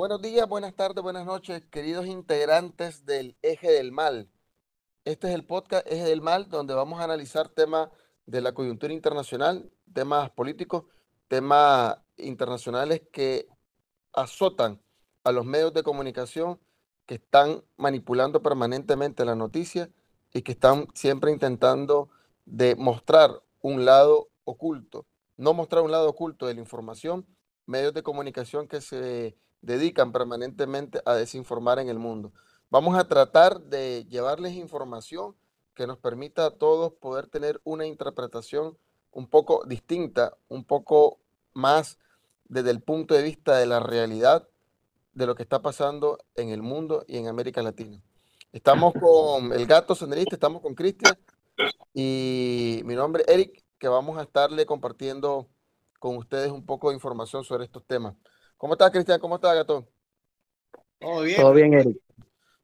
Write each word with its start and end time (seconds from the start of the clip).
Buenos 0.00 0.22
días, 0.22 0.48
buenas 0.48 0.74
tardes, 0.74 1.02
buenas 1.02 1.26
noches, 1.26 1.62
queridos 1.66 2.06
integrantes 2.06 3.04
del 3.04 3.36
Eje 3.42 3.70
del 3.70 3.92
Mal. 3.92 4.30
Este 5.04 5.28
es 5.28 5.34
el 5.34 5.44
podcast 5.44 5.86
Eje 5.86 6.04
del 6.04 6.22
Mal, 6.22 6.48
donde 6.48 6.72
vamos 6.72 7.00
a 7.00 7.04
analizar 7.04 7.50
temas 7.50 7.90
de 8.24 8.40
la 8.40 8.54
coyuntura 8.54 8.94
internacional, 8.94 9.70
temas 9.92 10.30
políticos, 10.30 10.84
temas 11.28 11.98
internacionales 12.16 13.02
que 13.12 13.46
azotan 14.14 14.80
a 15.22 15.32
los 15.32 15.44
medios 15.44 15.74
de 15.74 15.82
comunicación 15.82 16.58
que 17.04 17.16
están 17.16 17.62
manipulando 17.76 18.40
permanentemente 18.40 19.26
la 19.26 19.34
noticia 19.34 19.90
y 20.32 20.40
que 20.40 20.52
están 20.52 20.88
siempre 20.94 21.30
intentando 21.30 22.08
demostrar 22.46 23.42
un 23.60 23.84
lado 23.84 24.30
oculto, 24.44 25.04
no 25.36 25.52
mostrar 25.52 25.82
un 25.82 25.90
lado 25.90 26.08
oculto 26.08 26.46
de 26.46 26.54
la 26.54 26.60
información, 26.60 27.26
medios 27.66 27.92
de 27.92 28.02
comunicación 28.02 28.66
que 28.66 28.80
se 28.80 29.36
dedican 29.62 30.12
permanentemente 30.12 31.00
a 31.04 31.14
desinformar 31.14 31.78
en 31.78 31.88
el 31.88 31.98
mundo. 31.98 32.32
Vamos 32.70 32.96
a 32.96 33.08
tratar 33.08 33.60
de 33.60 34.06
llevarles 34.08 34.54
información 34.54 35.34
que 35.74 35.86
nos 35.86 35.98
permita 35.98 36.46
a 36.46 36.50
todos 36.50 36.92
poder 36.92 37.26
tener 37.26 37.60
una 37.64 37.86
interpretación 37.86 38.76
un 39.12 39.26
poco 39.26 39.64
distinta, 39.66 40.36
un 40.48 40.64
poco 40.64 41.18
más 41.52 41.98
desde 42.44 42.70
el 42.70 42.80
punto 42.80 43.14
de 43.14 43.22
vista 43.22 43.56
de 43.56 43.66
la 43.66 43.80
realidad 43.80 44.48
de 45.14 45.26
lo 45.26 45.34
que 45.34 45.42
está 45.42 45.62
pasando 45.62 46.18
en 46.36 46.50
el 46.50 46.62
mundo 46.62 47.04
y 47.08 47.16
en 47.16 47.28
América 47.28 47.62
Latina. 47.62 48.00
Estamos 48.52 48.94
con 49.00 49.52
el 49.52 49.66
gato 49.66 49.94
senderista, 49.94 50.36
estamos 50.36 50.62
con 50.62 50.74
Cristian 50.74 51.16
y 51.94 52.82
mi 52.84 52.94
nombre 52.94 53.24
es 53.26 53.34
Eric, 53.34 53.64
que 53.78 53.88
vamos 53.88 54.18
a 54.18 54.22
estarle 54.22 54.66
compartiendo 54.66 55.48
con 55.98 56.16
ustedes 56.16 56.50
un 56.50 56.64
poco 56.64 56.88
de 56.88 56.94
información 56.94 57.44
sobre 57.44 57.64
estos 57.64 57.84
temas. 57.84 58.14
¿Cómo 58.60 58.74
estás, 58.74 58.90
Cristian? 58.90 59.18
¿Cómo 59.18 59.36
estás, 59.36 59.54
Gato? 59.54 59.88
Todo 60.98 61.22
bien. 61.22 61.40
Todo 61.40 61.52
bien, 61.54 61.72
Eric. 61.72 61.96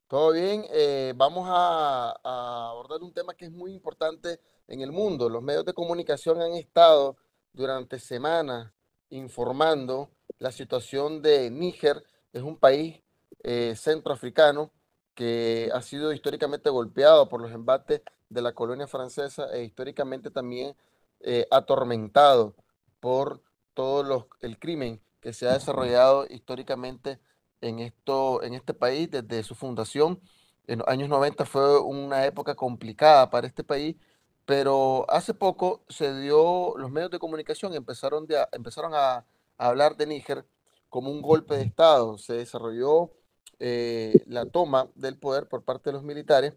Todo 0.07 0.33
bien. 0.33 0.67
Eh, 0.71 1.15
vamos 1.17 1.49
a, 1.49 2.69
abordar 2.69 3.01
un 3.01 3.15
tema 3.15 3.33
que 3.33 3.47
es 3.47 3.51
muy 3.51 3.73
importante 3.73 4.39
en 4.69 4.83
el 4.83 4.93
mundo. 4.93 5.31
Los 5.31 5.43
medios 5.43 5.65
de 5.65 5.73
comunicación 5.73 6.43
han 6.43 6.53
estado 6.53 7.17
durante 7.55 7.99
semanas 7.99 8.71
informando 9.09 10.11
la 10.39 10.53
situación 10.53 11.23
de 11.23 11.51
Níger. 11.51 12.05
Es 12.31 12.43
un 12.43 12.59
país 12.59 13.03
eh, 13.43 13.73
centroafricano 13.75 14.73
que 15.15 15.71
ha 15.73 15.81
sido 15.81 16.13
históricamente 16.13 16.69
golpeado 16.69 17.27
por 17.27 17.41
los 17.41 17.53
embates 17.53 18.03
de 18.29 18.43
la 18.43 18.53
colonia 18.53 18.87
francesa 18.87 19.47
e 19.51 19.65
históricamente 19.65 20.31
también 20.31 20.77
eh, 21.21 21.47
atormentado 21.51 22.55
por 23.01 23.41
todo 23.73 24.03
los, 24.03 24.27
el 24.43 24.59
crimen 24.59 25.01
que 25.27 25.33
se 25.33 25.49
ha 25.49 25.55
desarrollado 25.55 26.25
históricamente 26.31 27.19
en, 27.61 27.81
esto, 27.81 28.45
en 28.45 28.55
este 28.55 28.75
país 28.75 29.11
desde 29.11 29.43
su 29.43 29.57
fundación. 29.57 30.21
En 30.69 30.79
los 30.79 30.87
años 30.87 31.09
90 31.09 31.45
fue 31.47 31.81
una 31.81 32.27
época 32.27 32.55
complicada 32.55 33.29
para 33.29 33.49
este 33.49 33.65
país, 33.65 33.97
pero 34.45 35.05
hace 35.09 35.35
poco 35.35 35.83
se 35.89 36.17
dio, 36.21 36.75
los 36.79 36.93
medios 36.93 37.11
de 37.11 37.19
comunicación 37.19 37.75
empezaron, 37.75 38.29
de, 38.29 38.37
empezaron 38.53 38.93
a, 38.95 39.27
hablar 39.59 39.97
de 39.97 40.07
Níger 40.07 40.47
como 40.89 41.11
un 41.11 41.23
golpe 41.23 41.57
de 41.57 41.65
Estado. 41.65 42.19
Se 42.19 42.35
desarrolló 42.35 43.11
eh, 43.59 44.23
la 44.27 44.47
toma 44.47 44.93
del 44.95 45.19
poder 45.19 45.49
por 45.49 45.65
parte 45.65 45.91
de 45.91 45.95
los 45.95 46.05
militares 46.05 46.55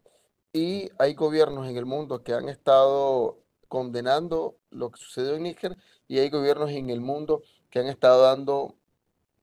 y 0.54 0.92
hay 1.00 1.16
gobiernos 1.16 1.67
en 1.67 1.76
el 1.76 1.88
mundo 1.88 2.22
que 2.22 2.36
han 2.36 2.50
estado 2.50 3.39
condenando 3.67 4.58
lo 4.70 4.92
que 4.92 5.00
sucedió 5.02 5.36
en 5.36 5.42
Níger 5.44 5.76
y 6.08 6.20
hay 6.20 6.30
gobiernos 6.30 6.70
en 6.70 6.92
el 6.92 7.02
mundo 7.02 7.42
que 7.42 7.58
han 7.78 7.88
estado 7.88 8.23
dando 8.23 8.75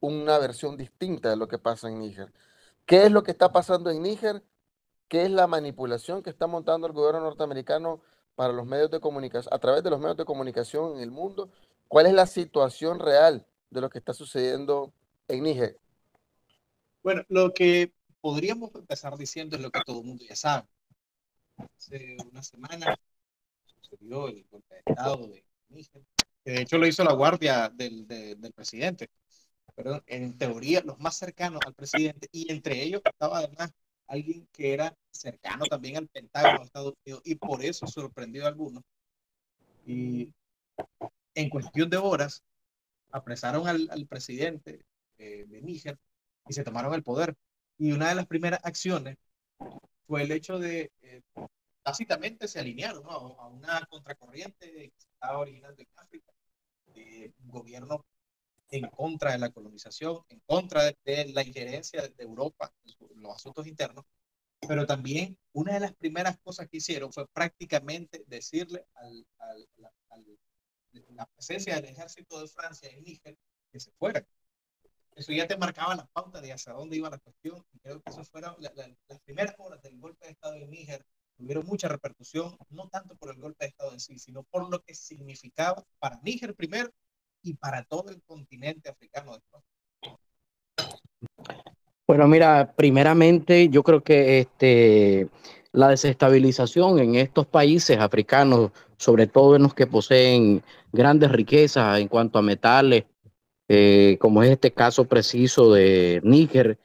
una 0.01 0.39
versión 0.39 0.77
distinta 0.77 1.31
de 1.31 1.37
lo 1.37 1.47
que 1.47 1.59
pasa 1.59 1.89
en 1.89 2.01
Níger. 2.01 2.33
¿Qué 2.85 3.05
es 3.05 3.13
lo 3.13 3.23
que 3.23 3.31
está 3.31 3.53
pasando 3.53 3.91
en 3.91 4.03
Níger? 4.03 4.43
¿Qué 5.09 5.23
es 5.23 5.31
la 5.31 5.47
manipulación 5.47 6.23
que 6.23 6.31
está 6.31 6.47
montando 6.47 6.87
el 6.87 6.93
gobierno 6.93 7.21
norteamericano 7.21 8.03
para 8.34 8.53
los 8.53 8.67
medios 8.67 8.91
de 8.91 9.00
comunicación, 9.00 9.55
a 9.55 9.59
través 9.59 9.83
de 9.84 9.91
los 9.91 10.00
medios 10.00 10.17
de 10.17 10.25
comunicación 10.25 10.97
en 10.97 11.03
el 11.03 11.11
mundo? 11.11 11.50
¿Cuál 11.87 12.06
es 12.06 12.12
la 12.12 12.27
situación 12.27 12.99
real 12.99 13.47
de 13.71 13.81
lo 13.81 13.89
que 13.89 13.99
está 13.99 14.12
sucediendo 14.12 14.93
en 15.29 15.45
Níger? 15.45 15.79
Bueno, 17.03 17.23
lo 17.29 17.55
que 17.55 17.93
podríamos 18.21 18.75
empezar 18.75 19.17
diciendo 19.17 19.55
es 19.55 19.62
lo 19.62 19.71
que 19.71 19.81
todo 19.87 20.00
el 20.00 20.06
mundo 20.06 20.25
ya 20.29 20.34
sabe. 20.34 20.67
Hace 21.56 22.17
una 22.29 22.43
semana 22.43 22.99
sucedió 23.67 24.27
el 24.29 24.45
golpe 24.50 24.75
de 24.75 24.83
Estado 24.84 25.29
de 25.29 25.45
Níger 25.69 26.03
de 26.53 26.62
hecho 26.62 26.79
lo 26.79 26.87
hizo 26.87 27.05
la 27.05 27.12
guardia 27.12 27.69
del, 27.69 28.07
del 28.07 28.53
presidente. 28.55 29.09
Pero 29.75 30.03
en 30.07 30.39
teoría, 30.39 30.81
los 30.83 30.99
más 30.99 31.17
cercanos 31.17 31.61
al 31.67 31.75
presidente, 31.75 32.29
y 32.33 32.51
entre 32.51 32.83
ellos 32.83 33.03
estaba 33.05 33.39
además 33.39 33.73
alguien 34.07 34.49
que 34.53 34.73
era 34.73 34.97
cercano 35.11 35.67
también 35.67 35.97
al 35.97 36.09
Pentágono 36.09 36.61
de 36.61 36.65
Estados 36.65 36.95
Unidos, 37.05 37.23
y 37.25 37.35
por 37.35 37.62
eso 37.65 37.87
sorprendió 37.87 38.45
a 38.45 38.49
algunos. 38.49 38.83
Y 39.85 40.33
en 41.35 41.51
cuestión 41.51 41.91
de 41.91 41.97
horas, 41.99 42.43
apresaron 43.11 43.67
al, 43.69 43.89
al 43.91 44.06
presidente 44.06 44.85
eh, 45.19 45.45
de 45.49 45.62
Níger 45.62 45.99
y 46.49 46.53
se 46.53 46.65
tomaron 46.65 46.95
el 46.95 47.03
poder. 47.03 47.35
Y 47.79 47.93
una 47.93 48.09
de 48.09 48.15
las 48.15 48.27
primeras 48.27 48.61
acciones 48.65 49.17
fue 50.06 50.23
el 50.23 50.33
hecho 50.33 50.59
de 50.59 50.93
eh, 51.03 51.23
básicamente 51.85 52.49
se 52.49 52.61
alinearon 52.61 53.05
a, 53.06 53.47
una 53.49 53.87
contracorriente 53.89 54.71
que 54.71 54.93
se 54.97 55.09
estaba 55.09 55.39
originando 55.39 55.81
en 55.81 55.89
África 55.97 56.33
un 56.97 57.51
gobierno 57.51 58.05
en 58.71 58.89
contra 58.89 59.33
de 59.33 59.39
la 59.39 59.51
colonización, 59.51 60.23
en 60.29 60.41
contra 60.41 60.83
de, 60.84 61.33
la 61.33 61.43
injerencia 61.45 62.03
de 62.03 62.15
Europa 62.19 62.73
en 62.84 63.23
los 63.23 63.34
asuntos 63.34 63.67
internos, 63.67 64.05
pero 64.67 64.87
también 64.87 65.39
una 65.53 65.75
de 65.75 65.81
las 65.81 65.95
primeras 65.95 66.39
cosas 66.39 66.69
que 66.69 66.79
hicieron 66.79 67.12
fue 67.12 67.27
prácticamente 67.29 68.25
decirle 68.27 68.87
al, 68.95 69.27
al, 69.39 69.69
la 71.11 71.27
presencia 71.27 71.77
del 71.77 71.87
ejército 71.87 72.41
de 72.41 72.49
Francia 72.49 72.91
en 72.91 73.03
Níger 73.05 73.37
que 73.71 73.81
se 73.81 73.91
fuera. 73.93 74.27
Eso 75.15 75.33
ya 75.33 75.47
te 75.47 75.56
marcaba 75.56 75.95
la 75.95 76.06
pauta 76.06 76.41
de 76.41 76.53
hacia 76.53 76.75
dónde 76.75 76.97
iba 76.97 77.09
la 77.09 77.19
cuestión. 77.19 77.65
Y 77.73 77.79
creo 77.79 78.03
que 78.03 78.11
eso 78.11 78.25
fueron 78.25 78.55
las 78.59 79.21
primeras 79.25 79.55
horas 79.59 79.83
del 79.83 79.99
golpe 79.99 80.27
de 80.27 80.33
Estado 80.33 80.56
en 80.56 80.71
Níger 80.71 81.05
tuvieron 81.37 81.67
mucha 81.67 81.89
repercusión, 81.89 82.57
no 82.71 82.89
tanto 82.89 83.15
por 83.17 83.31
el 83.31 83.41
golpe 83.41 83.65
de 83.65 83.69
Estado 83.69 83.93
en 83.93 84.01
sí, 84.01 84.19
sino 84.19 84.43
por 84.45 84.71
lo 84.71 84.81
que 84.81 84.95
significaba 84.95 85.85
para 85.99 86.19
Níger 86.23 86.55
primero 86.55 86.91
y 87.43 87.55
para 87.55 87.85
todo 87.85 88.11
el 88.11 88.23
continente 88.23 88.89
africano 88.89 89.35
después. 89.35 89.63
Bueno, 92.07 92.29
mira, 92.29 92.73
primeramente 92.77 93.69
yo 93.69 93.83
creo 93.83 94.03
que 94.03 94.41
este, 94.41 95.29
la 95.73 95.89
desestabilización 95.89 96.99
en 97.01 97.17
estos 97.17 97.47
países 97.47 97.99
africanos, 97.99 98.71
sobre 98.97 99.27
todo 99.27 99.57
en 99.57 99.65
los 99.65 99.75
que 99.75 99.87
poseen 99.87 100.63
grandes 100.93 101.31
riquezas 101.33 101.99
en 101.99 102.09
cuanto 102.09 102.39
a 102.39 102.43
metales, 102.43 103.05
eh, 103.69 104.17
como 104.21 104.43
es 104.43 104.51
este 104.51 104.73
caso 104.73 105.07
preciso 105.07 105.73
de 105.73 106.21
Níger, 106.23 106.79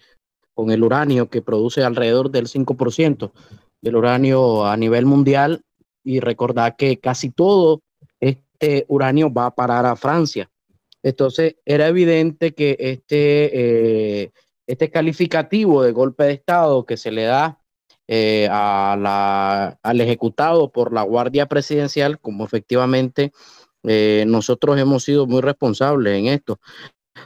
con 0.54 0.72
el 0.72 0.84
uranio 0.84 1.30
que 1.30 1.42
produce 1.42 1.84
alrededor 1.84 2.30
del 2.30 2.48
5% 2.48 3.32
del 3.82 3.96
uranio 3.96 4.66
a 4.66 4.78
nivel 4.78 5.06
mundial 5.06 5.64
y 6.04 6.20
recordar 6.20 6.76
que 6.76 7.00
casi 7.00 7.30
todo 7.30 7.82
este 8.20 8.86
uranio 8.88 9.32
va 9.32 9.48
a 9.48 9.56
parar 9.56 9.86
a 9.86 9.96
Francia. 9.96 10.50
Entonces 11.04 11.56
era 11.66 11.88
evidente 11.88 12.54
que 12.54 12.78
este, 12.80 14.22
eh, 14.24 14.32
este 14.68 14.92
calificativo 14.92 15.84
de 15.84 15.92
golpe 15.92 16.26
de 16.26 16.34
Estado 16.34 16.86
que 16.86 16.98
se 16.98 17.12
le 17.12 17.24
da 17.24 17.60
eh, 18.08 18.48
a 18.52 18.96
la, 19.00 19.80
al 19.82 20.02
ejecutado 20.02 20.72
por 20.72 20.94
la 20.94 21.04
Guardia 21.04 21.48
Presidencial, 21.48 22.20
como 22.20 22.46
efectivamente 22.46 23.32
eh, 23.84 24.26
nosotros 24.28 24.80
hemos 24.80 25.04
sido 25.04 25.26
muy 25.26 25.42
responsables 25.42 26.20
en 26.20 26.28
esto 26.28 26.60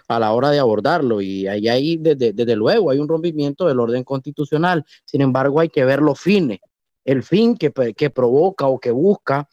a 0.07 0.19
la 0.19 0.33
hora 0.33 0.51
de 0.51 0.59
abordarlo 0.59 1.21
y 1.21 1.47
ahí, 1.47 1.67
ahí 1.67 1.97
desde, 1.97 2.55
luego 2.55 2.91
hay 2.91 2.99
un 2.99 3.07
rompimiento 3.07 3.67
del 3.67 3.79
orden 3.79 4.03
constitucional. 4.03 4.83
Sin 5.05 5.21
embargo, 5.21 5.59
hay 5.59 5.69
que 5.69 5.85
ver 5.85 6.01
los 6.01 6.19
fines, 6.19 6.59
el 7.03 7.23
fin 7.23 7.55
que, 7.55 7.71
que 7.95 8.09
provoca 8.09 8.67
o 8.67 8.79
que 8.79 8.91
busca 8.91 9.47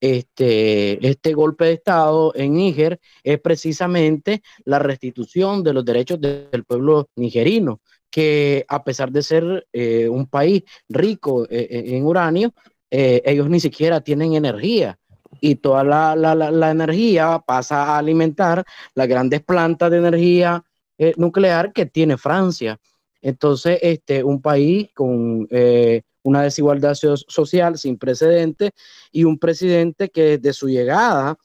este, 0.00 1.06
este 1.06 1.32
golpe 1.32 1.64
de 1.64 1.72
Estado 1.72 2.32
en 2.34 2.54
Níger 2.54 3.00
es 3.22 3.40
precisamente 3.40 4.42
la 4.64 4.78
restitución 4.78 5.62
de 5.62 5.72
los 5.72 5.84
derechos 5.84 6.20
del 6.20 6.64
pueblo 6.64 7.08
nigerino, 7.16 7.80
que 8.10 8.64
a 8.68 8.84
pesar 8.84 9.10
de 9.10 9.22
ser 9.22 9.66
eh, 9.72 10.08
un 10.08 10.26
país 10.26 10.62
rico 10.88 11.44
eh, 11.44 11.66
eh, 11.70 11.96
en 11.96 12.06
uranio, 12.06 12.52
ellos 12.88 13.50
ni 13.50 13.60
siquiera 13.60 14.00
tienen 14.00 14.34
energía 14.34 14.98
y 15.40 15.56
toda 15.56 15.84
la, 15.84 16.16
la, 16.16 16.34
la, 16.34 16.70
energía 16.70 17.42
pasa 17.46 17.84
a 17.84 17.98
alimentar 17.98 18.64
las 18.94 19.08
grandes 19.08 19.42
plantas 19.42 19.90
de 19.90 19.98
energía 19.98 20.64
eh, 20.98 21.14
nuclear 21.16 21.72
que 21.72 21.86
tiene 21.86 22.16
Francia. 22.16 22.78
Entonces, 23.20 23.78
este, 23.82 24.22
un 24.24 24.40
país 24.40 24.88
con 24.94 25.46
eh, 25.50 26.02
una 26.22 26.42
desigualdad 26.42 26.94
social 26.94 27.78
sin 27.78 27.98
precedentes 27.98 28.70
y 29.12 29.24
un 29.24 29.38
presidente 29.38 30.08
que 30.08 30.38
desde 30.38 30.52
su 30.52 30.68
llegada 30.68 31.36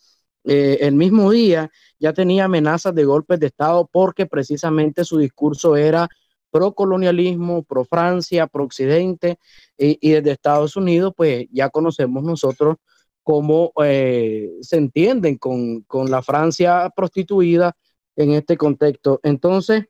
eh, 0.43 0.79
el 0.81 0.95
mismo 0.95 1.31
día 1.31 1.69
ya 1.99 2.13
tenía 2.13 2.45
amenazas 2.45 2.95
de 2.95 3.05
golpes 3.05 3.39
de 3.39 3.47
Estado 3.47 3.87
porque 3.91 4.25
precisamente 4.25 5.05
su 5.05 5.17
discurso 5.19 5.75
era 5.75 6.07
pro 6.49 6.73
colonialismo, 6.73 7.63
pro 7.63 7.85
Francia, 7.85 8.47
pro 8.47 8.65
Occidente, 8.65 9.39
y, 9.77 10.11
desde 10.11 10.31
Estados 10.31 10.75
Unidos, 10.75 11.13
pues 11.15 11.47
ya 11.51 11.69
conocemos 11.69 12.23
nosotros 12.23 12.77
cómo 13.23 13.71
eh, 13.83 14.49
se 14.61 14.77
entienden 14.77 15.37
con, 15.37 15.81
con, 15.81 16.09
la 16.09 16.21
Francia 16.21 16.91
prostituida 16.95 17.75
en 18.15 18.31
este 18.31 18.57
contexto. 18.57 19.19
Entonces, 19.23 19.85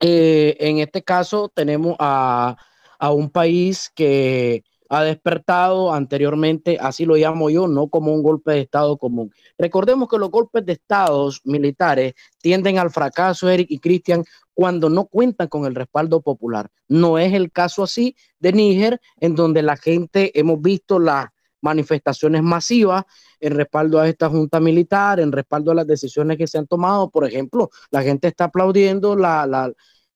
eh, 0.00 0.56
en 0.60 0.78
este 0.78 1.02
caso 1.02 1.50
tenemos 1.54 1.96
a, 1.98 2.56
a 2.98 3.12
un 3.12 3.30
país 3.30 3.90
que 3.94 4.64
ha 4.88 5.02
despertado 5.02 5.92
anteriormente, 5.92 6.78
así 6.80 7.04
lo 7.04 7.16
llamo 7.16 7.50
yo, 7.50 7.66
no 7.66 7.88
como 7.88 8.12
un 8.12 8.22
golpe 8.22 8.52
de 8.52 8.60
Estado 8.60 8.96
común. 8.96 9.32
Recordemos 9.58 10.08
que 10.08 10.18
los 10.18 10.30
golpes 10.30 10.64
de 10.64 10.74
Estados 10.74 11.40
militares 11.44 12.14
tienden 12.40 12.78
al 12.78 12.90
fracaso, 12.90 13.48
Eric 13.48 13.66
y 13.70 13.78
Cristian, 13.78 14.24
cuando 14.54 14.88
no 14.88 15.06
cuentan 15.06 15.48
con 15.48 15.66
el 15.66 15.74
respaldo 15.74 16.20
popular. 16.20 16.70
No 16.88 17.18
es 17.18 17.32
el 17.34 17.50
caso 17.50 17.82
así 17.82 18.16
de 18.38 18.52
Níger, 18.52 19.00
en 19.20 19.34
donde 19.34 19.62
la 19.62 19.76
gente, 19.76 20.38
hemos 20.38 20.60
visto 20.60 20.98
las 20.98 21.26
manifestaciones 21.66 22.42
masivas 22.44 23.04
en 23.40 23.54
respaldo 23.56 23.98
a 23.98 24.08
esta 24.08 24.28
junta 24.28 24.60
militar, 24.60 25.18
en 25.18 25.32
respaldo 25.32 25.72
a 25.72 25.74
las 25.74 25.86
decisiones 25.86 26.38
que 26.38 26.46
se 26.46 26.58
han 26.58 26.68
tomado. 26.68 27.10
Por 27.10 27.26
ejemplo, 27.26 27.70
la 27.90 28.02
gente 28.02 28.28
está 28.28 28.44
aplaudiendo 28.44 29.16
la, 29.16 29.46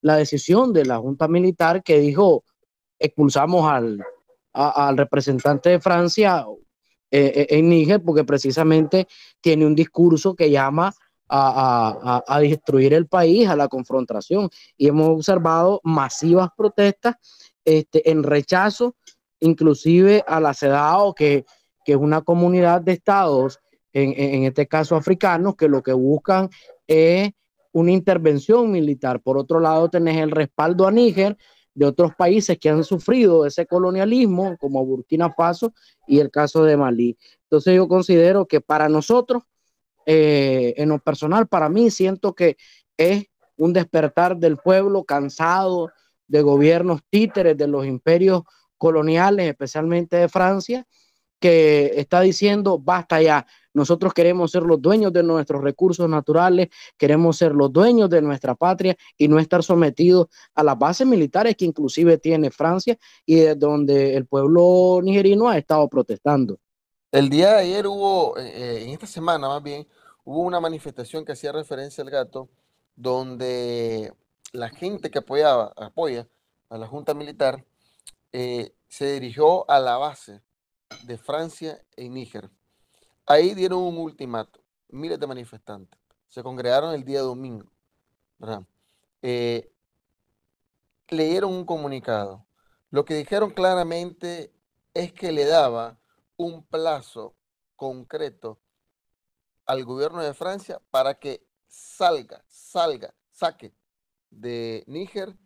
la, 0.01 0.17
decisión 0.17 0.73
de 0.73 0.85
la 0.85 0.99
junta 0.99 1.27
militar 1.27 1.83
que 1.83 1.99
dijo 1.99 2.45
expulsamos 2.99 3.69
al, 3.69 4.05
representante 4.97 5.71
de 5.71 5.81
Francia 5.81 6.45
eh, 7.11 7.33
eh, 7.35 7.47
en 7.51 7.69
Níger 7.69 8.03
porque 8.03 8.25
precisamente 8.25 9.07
tiene 9.41 9.67
un 9.67 9.75
discurso 9.75 10.35
que 10.35 10.51
llama 10.51 10.93
a, 11.29 12.39
destruir 12.41 12.93
el 12.95 13.07
país, 13.07 13.49
a 13.49 13.57
la 13.57 13.69
confrontación. 13.69 14.49
Y 14.77 14.89
hemos 14.89 15.09
observado 15.09 15.81
masivas 15.85 16.49
protestas 16.57 17.15
este, 17.65 18.11
en 18.11 18.23
rechazo, 18.23 18.97
inclusive 19.41 20.25
a 20.27 20.41
la 20.41 20.55
CEDAW, 20.55 21.15
que, 21.15 21.45
que 21.85 21.93
es 21.93 21.99
una 21.99 22.23
comunidad 22.23 22.81
de 22.81 22.93
estados, 22.93 23.59
en, 23.93 24.15
en, 24.17 24.45
este 24.45 24.69
caso 24.69 24.95
africanos, 24.95 25.57
que 25.57 25.69
lo 25.69 25.83
que 25.83 25.93
buscan 25.93 26.49
es 26.87 27.33
una 27.73 27.91
intervención 27.91 28.71
militar. 28.71 29.21
Por 29.21 29.37
otro 29.37 29.59
lado, 29.59 29.89
tenés 29.89 30.19
el 30.19 30.31
respaldo 30.31 30.87
a 30.87 30.93
Níger, 30.93 31.37
de 31.75 31.87
otros 31.87 32.15
países 32.15 32.59
que 32.59 32.69
han 32.69 32.85
sufrido 32.85 33.47
ese 33.47 33.67
colonialismo, 33.67 34.57
como 34.59 34.85
Burkina 34.85 35.31
Faso 35.31 35.73
y 36.07 36.19
el 36.19 36.31
caso 36.31 36.65
de 36.65 36.77
Malí. 36.77 37.17
Entonces 37.45 37.75
yo 37.75 37.89
considero 37.89 38.47
que 38.47 38.61
para 38.61 38.89
nosotros, 38.89 39.45
eh, 40.07 40.75
en 40.77 40.89
lo 40.89 40.99
personal, 40.99 41.47
para 41.47 41.69
mí 41.69 41.91
siento 41.91 42.35
que 42.35 42.57
es 42.97 43.27
un 43.57 43.73
despertar 43.73 44.37
del 44.37 44.57
pueblo 44.57 45.05
cansado 45.05 45.91
de 46.27 46.43
gobiernos 46.43 47.01
títeres 47.09 47.57
de 47.57 47.67
los 47.67 47.87
imperios 47.87 48.43
coloniales, 48.81 49.47
especialmente 49.47 50.17
de 50.17 50.29
Francia, 50.31 50.87
que 51.39 51.93
está 51.97 52.23
diciendo, 52.23 52.79
basta 52.79 53.21
ya, 53.21 53.47
nosotros 53.75 54.15
queremos 54.15 54.51
ser 54.51 54.63
los 54.63 54.81
dueños 54.81 55.13
de 55.13 55.23
nuestros 55.23 55.63
recursos 55.63 56.09
naturales, 56.09 56.69
queremos 56.97 57.37
ser 57.37 57.53
los 57.53 57.71
dueños 57.71 58.09
de 58.09 58.23
nuestra 58.23 58.55
patria 58.55 58.97
y 59.19 59.29
no 59.29 59.39
estar 59.39 59.63
sometidos 59.63 60.29
a 60.55 60.65
las 60.65 60.79
bases 60.79 61.07
militares 61.07 61.57
que 61.57 61.67
inclusive 61.67 62.17
tiene 62.17 62.51
Francia 62.51 62.99
y 63.27 63.37
de 63.37 63.55
donde 63.55 64.17
el 64.17 64.27
pueblo 64.27 65.01
nigerino 65.03 65.47
ha 65.49 65.59
estado 65.59 65.87
protestando. 65.89 66.59
El 67.13 67.29
día 67.29 67.53
de 67.53 67.61
ayer 67.61 67.87
hubo, 67.87 68.39
eh, 68.39 68.83
en 68.83 68.91
esta 68.91 69.07
semana 69.07 69.47
más 69.47 69.63
bien, 69.63 69.87
hubo 70.25 70.41
una 70.41 70.59
manifestación 70.59 71.25
que 71.25 71.33
hacía 71.33 71.53
referencia 71.53 72.03
al 72.03 72.11
gato, 72.11 72.49
donde 72.97 74.13
la 74.53 74.71
gente 74.71 75.11
que 75.11 75.19
apoyaba, 75.19 75.73
apoya 75.77 76.27
a 76.71 76.79
la 76.79 76.87
Junta 76.87 77.13
Militar, 77.13 77.65
eh, 78.33 78.75
se 78.89 79.13
dirigió 79.13 79.69
a 79.71 79.79
la 79.81 79.97
base 79.97 80.43
de 81.05 81.19
Francia 81.19 81.85
en 81.97 82.15
Níger. 82.15 82.51
Ahí 83.27 83.55
dieron 83.55 83.81
un 83.81 83.99
ultimato, 83.99 84.61
miles 84.89 85.19
de 85.19 85.27
manifestantes. 85.27 85.99
Se 86.29 86.43
congregaron 86.43 86.95
el 86.95 87.05
día 87.05 87.21
domingo. 87.21 87.71
Eh, 89.23 89.73
leyeron 91.09 91.53
un 91.53 91.65
comunicado. 91.65 92.47
Lo 92.91 93.05
que 93.05 93.15
dijeron 93.15 93.51
claramente 93.51 94.53
es 94.95 95.13
que 95.13 95.33
le 95.33 95.45
daba 95.45 95.99
un 96.37 96.65
plazo 96.65 97.35
concreto 97.77 98.59
al 99.67 99.85
gobierno 99.85 100.23
de 100.23 100.35
Francia 100.35 100.81
para 100.91 101.15
que 101.15 101.47
salga, 101.69 102.45
salga, 102.49 103.15
saque 103.31 103.73
de 104.31 104.85
Níger 104.87 105.37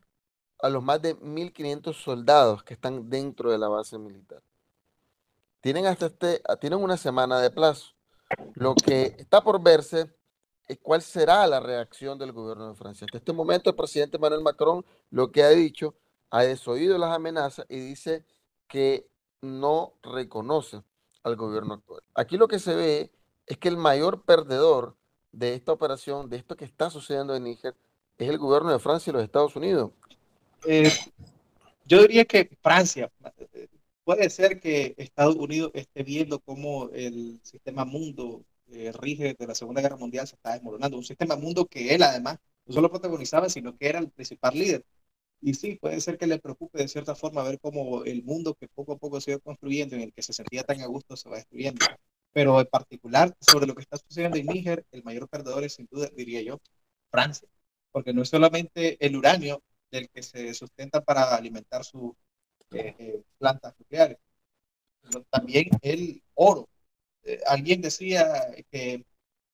a 0.64 0.70
los 0.70 0.82
más 0.82 1.02
de 1.02 1.14
1.500 1.18 1.92
soldados 1.92 2.64
que 2.64 2.72
están 2.72 3.10
dentro 3.10 3.50
de 3.50 3.58
la 3.58 3.68
base 3.68 3.98
militar. 3.98 4.42
Tienen, 5.60 5.84
hasta 5.84 6.06
este, 6.06 6.40
ah, 6.48 6.56
tienen 6.56 6.82
una 6.82 6.96
semana 6.96 7.38
de 7.38 7.50
plazo. 7.50 7.92
Lo 8.54 8.74
que 8.74 9.14
está 9.18 9.44
por 9.44 9.62
verse 9.62 10.10
es 10.66 10.78
cuál 10.80 11.02
será 11.02 11.46
la 11.46 11.60
reacción 11.60 12.18
del 12.18 12.32
gobierno 12.32 12.70
de 12.70 12.76
Francia. 12.76 13.04
Hasta 13.04 13.18
este 13.18 13.34
momento 13.34 13.68
el 13.68 13.76
presidente 13.76 14.16
Emmanuel 14.16 14.40
Macron 14.40 14.86
lo 15.10 15.30
que 15.30 15.42
ha 15.42 15.50
dicho, 15.50 15.96
ha 16.30 16.44
desoído 16.44 16.96
las 16.96 17.14
amenazas 17.14 17.66
y 17.68 17.78
dice 17.78 18.24
que 18.66 19.06
no 19.42 19.92
reconoce 20.02 20.82
al 21.24 21.36
gobierno 21.36 21.74
actual. 21.74 22.02
Aquí 22.14 22.38
lo 22.38 22.48
que 22.48 22.58
se 22.58 22.74
ve 22.74 23.12
es 23.44 23.58
que 23.58 23.68
el 23.68 23.76
mayor 23.76 24.22
perdedor 24.22 24.96
de 25.30 25.52
esta 25.52 25.72
operación, 25.72 26.30
de 26.30 26.38
esto 26.38 26.56
que 26.56 26.64
está 26.64 26.88
sucediendo 26.88 27.36
en 27.36 27.44
Níger, 27.44 27.76
es 28.16 28.30
el 28.30 28.38
gobierno 28.38 28.70
de 28.70 28.78
Francia 28.78 29.10
y 29.10 29.12
los 29.12 29.22
Estados 29.22 29.56
Unidos. 29.56 29.90
Eh, 30.66 30.90
yo 31.86 32.02
diría 32.02 32.24
que 32.24 32.50
Francia, 32.62 33.10
puede 34.04 34.30
ser 34.30 34.60
que 34.60 34.94
Estados 34.98 35.36
Unidos 35.36 35.70
esté 35.74 36.02
viendo 36.02 36.40
cómo 36.40 36.90
el 36.90 37.40
sistema 37.42 37.84
mundo 37.84 38.44
eh, 38.68 38.92
rige 38.92 39.24
desde 39.24 39.46
la 39.46 39.54
Segunda 39.54 39.82
Guerra 39.82 39.96
Mundial 39.96 40.26
se 40.26 40.36
está 40.36 40.52
desmoronando. 40.52 40.96
Un 40.96 41.04
sistema 41.04 41.36
mundo 41.36 41.66
que 41.66 41.94
él 41.94 42.02
además 42.02 42.38
no 42.66 42.74
solo 42.74 42.90
protagonizaba, 42.90 43.48
sino 43.48 43.76
que 43.76 43.88
era 43.88 43.98
el 43.98 44.10
principal 44.10 44.54
líder. 44.54 44.84
Y 45.40 45.54
sí, 45.54 45.76
puede 45.76 46.00
ser 46.00 46.16
que 46.18 46.26
le 46.26 46.38
preocupe 46.38 46.78
de 46.78 46.88
cierta 46.88 47.14
forma 47.14 47.42
ver 47.42 47.60
cómo 47.60 48.04
el 48.04 48.22
mundo 48.24 48.54
que 48.54 48.68
poco 48.68 48.92
a 48.94 48.98
poco 48.98 49.20
se 49.20 49.34
va 49.34 49.40
construyendo, 49.40 49.94
en 49.96 50.02
el 50.02 50.12
que 50.12 50.22
se 50.22 50.32
sentía 50.32 50.64
tan 50.64 50.80
a 50.80 50.86
gusto, 50.86 51.16
se 51.16 51.28
va 51.28 51.36
destruyendo. 51.36 51.84
Pero 52.32 52.60
en 52.60 52.66
particular, 52.66 53.36
sobre 53.40 53.66
lo 53.66 53.74
que 53.74 53.82
está 53.82 53.98
sucediendo 53.98 54.38
en 54.38 54.46
Níger, 54.46 54.84
el 54.90 55.04
mayor 55.04 55.28
perdedor 55.28 55.64
es 55.64 55.74
sin 55.74 55.86
duda, 55.90 56.08
diría 56.16 56.42
yo, 56.42 56.60
Francia. 57.10 57.48
Porque 57.92 58.12
no 58.14 58.22
es 58.22 58.28
solamente 58.30 58.96
el 59.04 59.16
uranio 59.16 59.62
del 59.94 60.10
que 60.10 60.22
se 60.22 60.52
sustenta 60.54 61.00
para 61.02 61.34
alimentar 61.34 61.84
su 61.84 62.16
eh, 62.72 62.94
eh, 62.98 63.22
plantas 63.38 63.74
nucleares. 63.78 64.18
También 65.30 65.68
el 65.82 66.22
oro. 66.34 66.68
Eh, 67.22 67.40
alguien 67.46 67.80
decía 67.80 68.48
que 68.70 69.04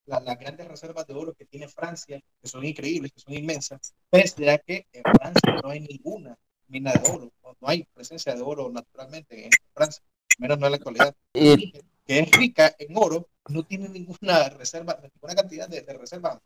las 0.05 0.39
grandes 0.39 0.67
reservas 0.67 1.05
de 1.05 1.13
oro 1.13 1.33
que 1.33 1.45
tiene 1.45 1.67
Francia, 1.67 2.19
que 2.41 2.47
son 2.47 2.65
increíbles, 2.65 3.11
que 3.11 3.21
son 3.21 3.33
inmensas, 3.33 3.93
pese 4.09 4.49
a 4.49 4.57
que 4.57 4.87
en 4.91 5.03
Francia 5.03 5.61
no 5.63 5.69
hay 5.69 5.81
ninguna 5.81 6.37
mina 6.67 6.91
de 6.93 7.09
oro, 7.09 7.31
no, 7.43 7.67
hay 7.67 7.83
presencia 7.93 8.33
de 8.33 8.41
oro 8.41 8.69
naturalmente 8.69 9.45
en 9.45 9.51
Francia, 9.73 10.03
menos 10.39 10.57
no 10.57 10.65
en 10.65 10.71
la 10.71 10.77
actualidad, 10.77 11.15
que 11.33 12.19
es 12.19 12.31
rica 12.31 12.75
en 12.79 12.97
oro, 12.97 13.29
no 13.49 13.63
tiene 13.63 13.89
ninguna 13.89 14.49
reserva, 14.49 14.99
ninguna 15.01 15.35
cantidad 15.35 15.69
de, 15.69 15.81
de 15.81 15.93
reservas, 15.93 16.39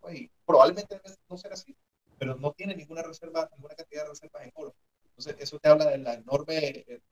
pues, 0.00 0.20
y 0.20 0.30
probablemente 0.44 1.00
no 1.28 1.36
será 1.36 1.54
así, 1.54 1.76
pero 2.22 2.36
no 2.36 2.52
tiene 2.52 2.76
ninguna 2.76 3.02
reserva, 3.02 3.50
ninguna 3.56 3.74
cantidad 3.74 4.04
de 4.04 4.10
reservas 4.10 4.44
en 4.44 4.52
oro. 4.54 4.76
Entonces, 5.06 5.34
eso 5.40 5.58
te 5.58 5.68
habla 5.68 5.86
del 5.86 6.06
enorme 6.06 6.56
eh, 6.56 7.02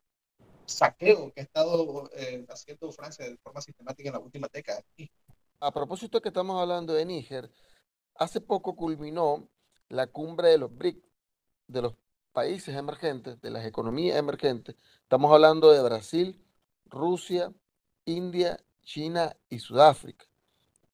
saqueo 0.66 1.32
que 1.32 1.40
ha 1.40 1.42
estado 1.42 2.08
eh, 2.14 2.46
haciendo 2.48 2.92
Francia 2.92 3.28
de 3.28 3.36
forma 3.38 3.60
sistemática 3.60 4.08
en 4.08 4.12
la 4.12 4.20
última 4.20 4.46
década. 4.52 4.84
A 5.58 5.72
propósito 5.72 6.20
que 6.20 6.28
estamos 6.28 6.62
hablando 6.62 6.92
de 6.92 7.04
Níger, 7.04 7.50
hace 8.14 8.40
poco 8.40 8.76
culminó 8.76 9.48
la 9.88 10.06
cumbre 10.06 10.50
de 10.50 10.58
los 10.58 10.72
BRIC, 10.72 11.04
de 11.66 11.82
los 11.82 11.94
países 12.32 12.76
emergentes, 12.76 13.40
de 13.40 13.50
las 13.50 13.66
economías 13.66 14.16
emergentes. 14.16 14.76
Estamos 15.02 15.32
hablando 15.32 15.72
de 15.72 15.82
Brasil, 15.82 16.40
Rusia, 16.84 17.52
India, 18.04 18.60
China 18.84 19.36
y 19.48 19.58
Sudáfrica. 19.58 20.24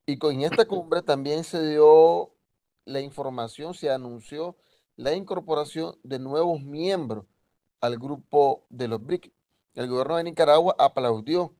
Y 0.06 0.16
con 0.16 0.40
esta 0.40 0.64
cumbre 0.64 1.02
también 1.02 1.44
se 1.44 1.62
dio 1.68 2.32
la 2.86 3.00
información, 3.00 3.74
se 3.74 3.90
anunció 3.90 4.56
la 4.96 5.12
incorporación 5.12 5.98
de 6.02 6.18
nuevos 6.18 6.62
miembros 6.62 7.26
al 7.80 7.98
grupo 7.98 8.64
de 8.70 8.88
los 8.88 9.04
BRIC. 9.04 9.30
El 9.74 9.88
gobierno 9.88 10.16
de 10.16 10.24
Nicaragua 10.24 10.74
aplaudió 10.78 11.54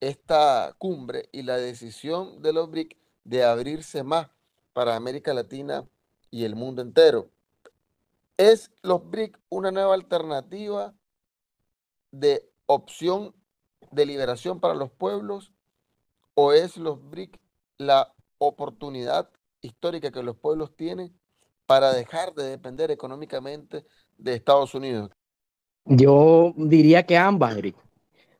esta 0.00 0.74
cumbre 0.78 1.28
y 1.32 1.42
la 1.42 1.56
decisión 1.56 2.40
de 2.40 2.52
los 2.52 2.70
BRIC 2.70 2.96
de 3.24 3.44
abrirse 3.44 4.02
más 4.02 4.28
para 4.72 4.96
América 4.96 5.34
Latina 5.34 5.86
y 6.30 6.44
el 6.44 6.56
mundo 6.56 6.80
entero. 6.80 7.28
¿Es 8.36 8.70
los 8.82 9.08
BRIC 9.10 9.38
una 9.50 9.70
nueva 9.70 9.94
alternativa 9.94 10.94
de 12.10 12.48
opción 12.66 13.34
de 13.90 14.06
liberación 14.06 14.60
para 14.60 14.74
los 14.74 14.90
pueblos 14.90 15.52
o 16.34 16.52
es 16.52 16.76
los 16.76 17.10
BRIC 17.10 17.38
la 17.78 18.14
oportunidad 18.38 19.30
histórica 19.64 20.10
que 20.10 20.22
los 20.22 20.36
pueblos 20.36 20.76
tienen 20.76 21.12
para 21.66 21.92
dejar 21.92 22.34
de 22.34 22.44
depender 22.44 22.90
económicamente 22.90 23.84
de 24.18 24.34
Estados 24.34 24.74
Unidos? 24.74 25.10
Yo 25.86 26.54
diría 26.56 27.04
que 27.04 27.16
ambas, 27.16 27.56
Eric, 27.56 27.76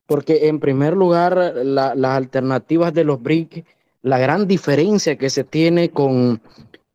porque 0.07 0.49
en 0.49 0.61
primer 0.61 0.95
lugar 0.95 1.54
las 1.57 1.97
alternativas 2.04 2.93
de 2.95 3.04
los 3.04 3.23
BRIC, 3.23 3.66
la 4.02 4.19
gran 4.19 4.47
diferencia 4.47 5.16
que 5.16 5.31
se 5.31 5.45
tiene 5.45 5.90
con, 5.90 6.40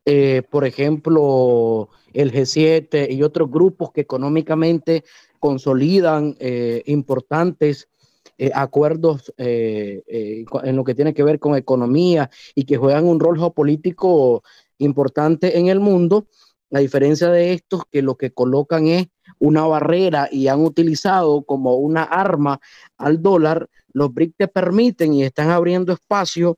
eh, 0.05 0.43
por 0.50 0.65
ejemplo, 0.65 1.89
el 2.13 2.31
G7 2.31 3.12
y 3.12 3.24
otros 3.24 3.50
grupos 3.50 3.91
que 3.91 4.01
económicamente 4.01 5.03
consolidan 5.39 6.36
eh, 6.39 6.83
importantes 6.86 7.88
eh, 8.41 8.51
acuerdos 8.55 9.34
eh, 9.36 10.01
en 10.63 10.75
lo 10.77 10.86
que 10.86 10.96
tiene 10.96 11.13
que 11.13 11.24
ver 11.24 11.39
con 11.39 11.58
economía 11.58 12.29
y 12.55 12.63
que 12.63 12.77
juegan 12.77 13.05
un 13.05 13.19
rol 13.19 13.38
geopolítico 13.38 14.43
importante 14.77 15.60
en 15.60 15.67
el 15.67 15.81
mundo, 15.81 16.27
a 16.72 16.79
diferencia 16.79 17.29
de 17.31 17.51
estos 17.51 17.84
que 17.91 18.01
lo 18.01 18.15
que 18.15 18.31
colocan 18.31 18.88
es 18.88 19.08
una 19.39 19.67
barrera 19.67 20.29
y 20.31 20.48
han 20.48 20.62
utilizado 20.62 21.43
como 21.43 21.75
una 21.75 22.03
arma 22.03 22.62
al 22.98 23.22
dólar, 23.22 23.67
los 23.91 24.13
BRIC 24.13 24.36
te 24.38 24.48
permiten 24.48 25.13
y 25.13 25.24
están 25.24 25.50
abriendo 25.50 25.91
espacio 25.91 26.58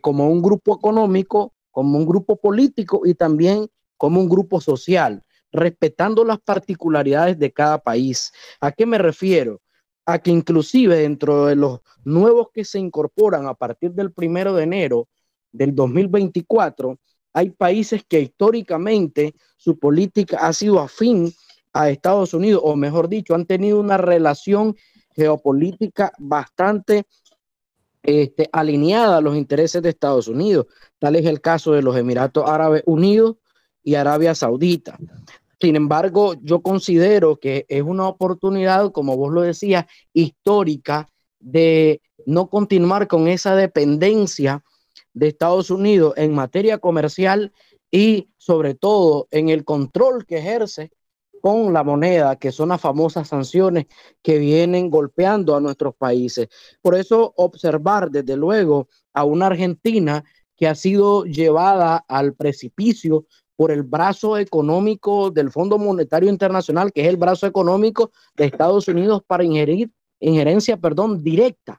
como 0.00 0.28
un 0.28 0.42
grupo 0.42 0.74
económico, 0.74 1.54
como 1.70 1.98
un 1.98 2.06
grupo 2.06 2.34
político 2.34 3.02
y 3.04 3.14
también 3.14 3.68
como 3.96 4.20
un 4.20 4.28
grupo 4.28 4.60
social, 4.60 5.22
respetando 5.52 6.24
las 6.24 6.40
particularidades 6.40 7.38
de 7.38 7.52
cada 7.52 7.78
país. 7.78 8.32
¿A 8.60 8.72
qué 8.72 8.86
me 8.86 8.98
refiero? 8.98 9.60
A 10.06 10.18
que 10.18 10.30
inclusive 10.30 10.96
dentro 10.96 11.46
de 11.46 11.56
los 11.56 11.80
nuevos 12.04 12.48
que 12.52 12.64
se 12.64 12.78
incorporan 12.78 13.46
a 13.46 13.54
partir 13.54 13.92
del 13.92 14.12
primero 14.12 14.54
de 14.54 14.64
enero 14.64 15.08
del 15.52 15.74
2024, 15.74 16.98
hay 17.32 17.50
países 17.50 18.02
que 18.08 18.20
históricamente 18.20 19.34
su 19.56 19.78
política 19.78 20.38
ha 20.38 20.52
sido 20.52 20.80
afín 20.80 21.32
a 21.72 21.90
Estados 21.90 22.34
Unidos, 22.34 22.62
o 22.64 22.74
mejor 22.74 23.08
dicho, 23.08 23.34
han 23.34 23.46
tenido 23.46 23.78
una 23.78 23.96
relación 23.96 24.74
geopolítica 25.14 26.12
bastante 26.18 27.04
este, 28.02 28.48
alineada 28.52 29.18
a 29.18 29.20
los 29.20 29.36
intereses 29.36 29.82
de 29.82 29.90
Estados 29.90 30.26
Unidos. 30.26 30.66
Tal 30.98 31.16
es 31.16 31.26
el 31.26 31.40
caso 31.40 31.72
de 31.72 31.82
los 31.82 31.96
Emiratos 31.96 32.48
Árabes 32.48 32.82
Unidos 32.86 33.36
y 33.82 33.94
Arabia 33.94 34.34
Saudita. 34.34 34.98
Sin 35.60 35.76
embargo, 35.76 36.34
yo 36.42 36.62
considero 36.62 37.38
que 37.38 37.66
es 37.68 37.82
una 37.82 38.08
oportunidad, 38.08 38.92
como 38.92 39.16
vos 39.16 39.32
lo 39.32 39.42
decías, 39.42 39.84
histórica 40.12 41.06
de 41.38 42.00
no 42.26 42.48
continuar 42.48 43.08
con 43.08 43.28
esa 43.28 43.54
dependencia 43.54 44.64
de 45.12 45.28
Estados 45.28 45.70
Unidos 45.70 46.14
en 46.16 46.34
materia 46.34 46.78
comercial 46.78 47.52
y 47.90 48.30
sobre 48.38 48.74
todo 48.74 49.28
en 49.30 49.48
el 49.48 49.64
control 49.64 50.24
que 50.24 50.38
ejerce 50.38 50.92
con 51.42 51.72
la 51.72 51.82
moneda, 51.82 52.36
que 52.36 52.52
son 52.52 52.68
las 52.68 52.80
famosas 52.80 53.28
sanciones 53.28 53.86
que 54.22 54.38
vienen 54.38 54.90
golpeando 54.90 55.56
a 55.56 55.60
nuestros 55.60 55.94
países. 55.94 56.48
Por 56.80 56.94
eso 56.94 57.32
observar 57.36 58.10
desde 58.10 58.36
luego 58.36 58.88
a 59.12 59.24
una 59.24 59.46
Argentina 59.46 60.24
que 60.56 60.68
ha 60.68 60.74
sido 60.74 61.24
llevada 61.24 62.04
al 62.06 62.34
precipicio 62.34 63.26
por 63.60 63.70
el 63.70 63.82
brazo 63.82 64.38
económico 64.38 65.30
del 65.30 65.50
Fondo 65.50 65.76
Monetario 65.76 66.30
Internacional, 66.30 66.94
que 66.94 67.02
es 67.02 67.08
el 67.08 67.18
brazo 67.18 67.46
económico 67.46 68.10
de 68.34 68.46
Estados 68.46 68.88
Unidos 68.88 69.20
para 69.26 69.44
ingerir, 69.44 69.90
injerencia 70.18 70.78
perdón, 70.78 71.22
directa 71.22 71.78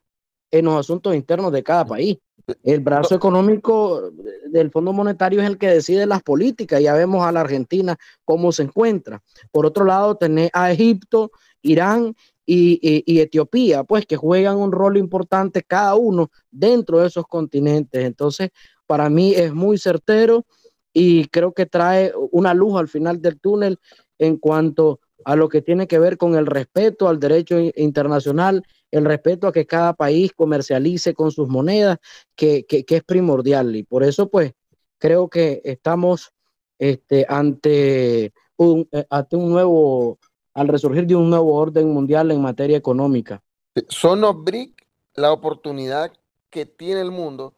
en 0.52 0.66
los 0.66 0.76
asuntos 0.76 1.16
internos 1.16 1.52
de 1.52 1.64
cada 1.64 1.84
país. 1.84 2.20
El 2.62 2.82
brazo 2.82 3.16
económico 3.16 4.12
del 4.52 4.70
Fondo 4.70 4.94
Monetario 4.94 5.42
es 5.42 5.48
el 5.48 5.58
que 5.58 5.70
decide 5.70 6.06
las 6.06 6.22
políticas. 6.22 6.84
Ya 6.84 6.94
vemos 6.94 7.26
a 7.26 7.32
la 7.32 7.42
Argentina 7.42 7.98
cómo 8.26 8.52
se 8.52 8.62
encuentra. 8.62 9.24
Por 9.52 9.66
otro 9.66 9.84
lado, 9.84 10.14
tenés 10.14 10.52
a 10.54 10.72
Egipto, 10.72 11.32
Irán 11.64 12.16
y, 12.46 12.80
y, 13.08 13.22
Etiopía, 13.22 13.84
pues 13.86 14.06
que 14.06 14.18
juegan 14.18 14.58
un 14.58 14.72
rol 14.72 14.98
importante 14.98 15.64
cada 15.64 15.96
uno 15.96 16.30
dentro 16.52 17.00
de 17.00 17.08
esos 17.08 17.26
continentes. 17.26 18.06
Entonces, 18.06 18.52
para 18.86 19.10
mí 19.10 19.34
es 19.34 19.52
muy 19.52 19.80
certero 19.80 20.46
y 20.94 21.26
creo 21.28 21.54
que 21.54 21.66
trae 21.66 22.14
una 22.32 22.54
luz 22.54 22.80
al 22.80 22.88
final 22.88 23.22
del 23.22 23.40
túnel 23.40 23.80
en 24.20 24.38
cuanto 24.38 25.00
a 25.26 25.36
lo 25.36 25.50
que 25.50 25.62
tiene 25.62 25.88
que 25.88 26.00
ver 26.00 26.18
con 26.18 26.36
el 26.36 26.46
respeto 26.46 27.08
al 27.08 27.20
derecho 27.20 27.58
internacional, 27.76 28.66
el 28.90 29.06
respeto 29.06 29.48
a 29.48 29.52
que 29.52 29.66
cada 29.66 29.94
país 29.94 30.32
comercialice 30.36 31.14
con 31.14 31.32
sus 31.32 31.48
monedas, 31.48 31.98
que, 32.36 32.66
es 32.68 33.04
primordial. 33.04 33.76
Y 33.76 33.84
por 33.84 34.04
eso, 34.04 34.30
pues, 34.30 34.54
creo 34.98 35.30
que 35.30 35.62
estamos 35.64 36.34
este, 36.80 37.26
ante, 37.30 38.34
un, 38.58 38.88
eh, 38.92 39.06
ante 39.10 39.36
un 39.36 39.52
nuevo, 39.52 40.20
al 40.54 40.68
resurgir 40.68 41.06
de 41.06 41.16
un 41.16 41.30
nuevo 41.30 41.56
orden 41.56 41.90
mundial 41.92 42.32
en 42.32 42.42
materia 42.42 42.78
económica. 42.78 43.42
¿Son 43.88 44.22
los 44.22 44.44
BRIC 44.44 44.88
la 45.16 45.32
oportunidad 45.32 46.12
que 46.50 46.66
tiene 46.66 47.02
el 47.02 47.12
mundo 47.12 47.54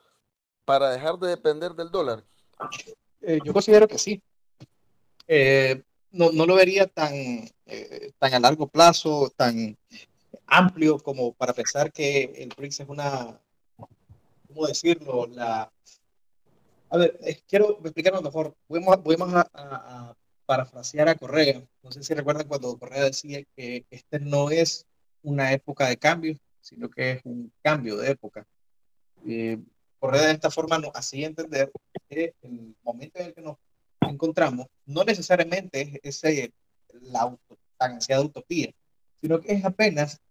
para 0.65 0.91
dejar 0.91 1.17
de 1.19 1.29
depender 1.29 1.73
del 1.73 1.89
dólar? 1.89 2.23
Eh, 3.25 3.39
yo 3.44 3.53
considero 3.53 3.88
que 3.88 3.98
sí. 3.98 4.22
Eh, 5.27 5.82
no, 6.12 6.32
no, 6.32 6.46
lo 6.46 6.56
vería 6.56 6.88
tan, 6.88 7.13
eh, 7.65 8.12
tan 8.20 8.34
a 8.34 8.39
largo 8.39 8.68
plazo, 8.68 9.32
tan 9.36 9.77
amplio 10.46 11.00
como 11.00 11.34
para 11.34 11.53
pensar 11.53 11.92
que 11.92 12.24
el 12.38 12.50
BRICS 12.56 12.82
es 12.82 12.89
una, 12.89 13.39
¿cómo 14.48 14.68
decirlo? 14.68 15.25
La, 15.27 15.72
a 16.89 16.98
ver, 16.98 17.18
quiero 17.48 17.80
explicarlo 17.82 18.22
mejor. 18.22 18.56
A, 18.74 19.50
a, 19.53 20.15
parafrasear 20.46 21.08
a 21.08 21.15
Correa. 21.15 21.63
No 21.82 21.92
sé 21.92 22.03
si 22.03 22.13
recuerdan 22.13 22.50
cuando 22.50 22.77
Correa 22.77 23.06
decía 23.06 23.42
que 23.56 23.86
este 23.89 24.20
no 24.20 24.51
es 24.51 24.86
una 25.22 25.53
época 25.53 25.88
de 25.88 25.96
cambio, 25.96 26.38
sino 26.60 26.89
que 26.89 27.12
es 27.12 27.22
un 27.24 27.51
cambio 27.62 27.96
de 27.96 28.12
época. 28.12 28.46
Correa 30.00 30.24
de 30.24 30.34
esta 30.34 30.51
forma 30.51 30.77
nos 30.77 30.92
hacía 30.94 31.27
entender 31.27 31.72
el 32.41 32.75
momento 32.84 33.20
en 33.20 33.27
el 33.27 33.34
que 33.34 33.41
nos 33.41 33.58
encontramos 34.01 34.67
no 34.86 35.03
necesariamente 35.03 36.00
es 36.03 36.24
ese, 36.24 36.53
la 37.01 37.36
tan 37.77 37.93
ansiada 37.93 38.24
utopía, 38.24 38.72
sino 39.22 39.39
que 39.39 39.53
es 39.53 39.65
apenas 39.65 40.22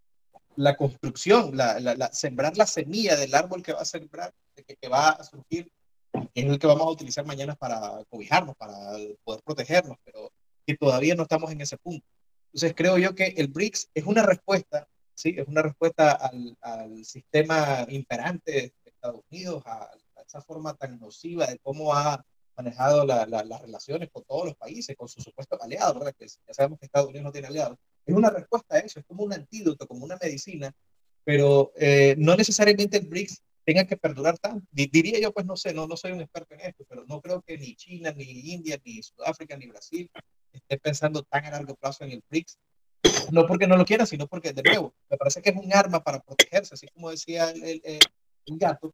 la 0.55 0.75
construcción, 0.77 1.57
la, 1.57 1.79
la, 1.79 2.11
sembrar 2.11 2.57
la 2.57 2.67
semilla 2.67 3.15
del 3.15 3.33
árbol 3.33 3.63
que 3.63 3.73
va 3.73 3.81
a 3.81 3.85
sembrar, 3.85 4.33
que, 4.55 4.75
que 4.75 4.87
va 4.87 5.09
a 5.09 5.23
surgir, 5.23 5.71
que 6.11 6.41
es 6.41 6.45
el 6.45 6.59
que 6.59 6.67
vamos 6.67 6.83
a 6.83 6.91
utilizar 6.91 7.25
mañana 7.25 7.55
para 7.55 8.03
cobijarnos, 8.09 8.55
para 8.55 8.73
poder 9.23 9.41
protegernos, 9.43 9.97
pero 10.03 10.31
que 10.65 10.77
todavía 10.77 11.15
no 11.15 11.23
estamos 11.23 11.51
en 11.51 11.61
ese 11.61 11.77
punto. 11.77 12.05
Entonces 12.53 12.73
creo 12.75 12.99
yo 12.99 13.15
que 13.15 13.33
el 13.37 13.47
BRICS 13.47 13.89
es 13.95 14.05
una 14.05 14.21
respuesta, 14.21 14.87
sí, 15.15 15.35
es 15.37 15.47
una 15.47 15.63
respuesta 15.63 16.11
al, 16.11 16.55
al 16.61 17.03
sistema 17.03 17.85
imperante 17.89 18.73
Estados 19.03 19.21
Unidos, 19.29 19.63
a, 19.65 19.89
esa 20.27 20.41
forma 20.41 20.73
tan 20.75 20.99
nociva 20.99 21.45
de 21.47 21.59
cómo 21.59 21.93
ha 21.93 22.23
manejado 22.55 23.05
las 23.05 23.61
relaciones 23.61 24.09
con 24.11 24.23
todos 24.23 24.45
los 24.45 24.55
países, 24.55 24.95
con 24.95 25.07
sus 25.07 25.23
supuestos 25.23 25.59
aliados, 25.61 25.95
¿verdad? 25.95 26.13
Que 26.17 26.27
ya 26.27 26.53
sabemos 26.53 26.79
que 26.79 26.85
Estados 26.85 27.09
Unidos 27.09 27.25
no 27.25 27.31
tiene 27.31 27.47
aliados. 27.47 27.77
Es 28.05 28.15
una 28.15 28.29
respuesta 28.29 28.75
a 28.75 28.79
eso, 28.79 28.99
es 28.99 29.05
como 29.05 29.23
un 29.23 29.33
antídoto, 29.33 29.87
como 29.87 30.05
una 30.05 30.17
medicina, 30.21 30.71
pero 31.23 31.71
eh, 31.75 32.15
no 32.17 32.35
necesariamente 32.35 32.97
el 32.97 33.07
BRICS 33.07 33.41
tenga 33.65 33.85
que 33.85 33.97
perdurar 33.97 34.37
tanto. 34.37 34.67
Diría 34.71 35.19
yo, 35.19 35.31
pues 35.31 35.45
no 35.45 35.55
sé, 35.55 35.73
no, 35.73 35.87
no 35.87 35.95
soy 35.95 36.11
un 36.11 36.21
experto 36.21 36.53
en 36.53 36.61
esto, 36.61 36.83
pero 36.87 37.05
no 37.07 37.21
creo 37.21 37.41
que 37.41 37.57
ni 37.57 37.75
China, 37.75 38.13
ni 38.15 38.53
India, 38.53 38.79
ni 38.83 39.01
Sudáfrica, 39.01 39.57
ni 39.57 39.67
Brasil 39.67 40.09
esté 40.51 40.77
pensando 40.77 41.23
tan 41.23 41.45
a 41.45 41.51
largo 41.51 41.75
plazo 41.75 42.03
en 42.03 42.11
el 42.11 42.23
BRICS. 42.29 42.59
No 43.31 43.47
porque 43.47 43.67
no 43.67 43.77
lo 43.77 43.85
quieran, 43.85 44.05
sino 44.05 44.27
porque, 44.27 44.53
de 44.53 44.61
nuevo, 44.63 44.93
me 45.09 45.17
parece 45.17 45.41
que 45.41 45.49
es 45.49 45.55
un 45.55 45.73
arma 45.73 46.03
para 46.03 46.19
protegerse, 46.19 46.75
así 46.75 46.87
como 46.93 47.09
decía 47.09 47.49
el, 47.51 47.81
el, 47.83 47.99
un 48.47 48.57
gato, 48.57 48.93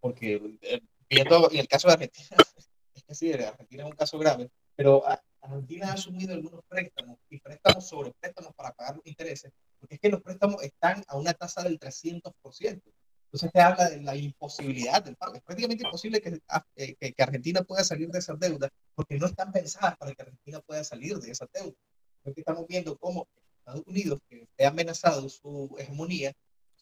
porque 0.00 0.58
eh, 0.62 0.80
viendo 1.08 1.50
en 1.50 1.58
el 1.58 1.68
caso 1.68 1.88
de 1.88 1.94
Argentina, 1.94 2.28
es 2.94 3.02
que 3.04 3.14
sí, 3.14 3.32
Argentina 3.32 3.84
es 3.84 3.90
un 3.90 3.96
caso 3.96 4.18
grave, 4.18 4.50
pero 4.76 5.02
Argentina 5.40 5.90
ha 5.90 5.94
asumido 5.94 6.34
algunos 6.34 6.62
préstamos 6.68 7.18
y 7.28 7.40
préstamos 7.40 7.88
sobre 7.88 8.12
préstamos 8.20 8.54
para 8.54 8.72
pagar 8.72 8.96
los 8.96 9.06
intereses, 9.06 9.52
porque 9.78 9.96
es 9.96 10.00
que 10.00 10.08
los 10.08 10.22
préstamos 10.22 10.62
están 10.62 11.02
a 11.08 11.16
una 11.16 11.32
tasa 11.34 11.62
del 11.62 11.78
300%. 11.78 12.82
Entonces 13.30 13.52
te 13.52 13.60
habla 13.60 13.90
de 13.90 14.00
la 14.00 14.16
imposibilidad 14.16 15.02
del 15.02 15.14
pago. 15.16 15.34
Es 15.34 15.42
prácticamente 15.42 15.84
imposible 15.84 16.18
que, 16.22 16.40
ah, 16.48 16.64
eh, 16.76 16.94
que, 16.98 17.12
que, 17.12 17.22
Argentina 17.22 17.60
pueda 17.62 17.84
salir 17.84 18.08
de 18.08 18.20
esa 18.20 18.34
deuda 18.34 18.70
porque 18.94 19.18
no 19.18 19.26
están 19.26 19.52
pensadas 19.52 19.98
para 19.98 20.14
que 20.14 20.22
Argentina 20.22 20.60
pueda 20.60 20.82
salir 20.82 21.18
de 21.18 21.30
esa 21.30 21.46
deuda. 21.52 21.76
Porque 22.22 22.40
estamos 22.40 22.66
viendo 22.66 22.96
cómo 22.96 23.28
Estados 23.68 23.86
Unidos, 23.86 24.20
que 24.28 24.64
ha 24.64 24.68
amenazado 24.68 25.28
su 25.28 25.76
hegemonía, 25.78 26.32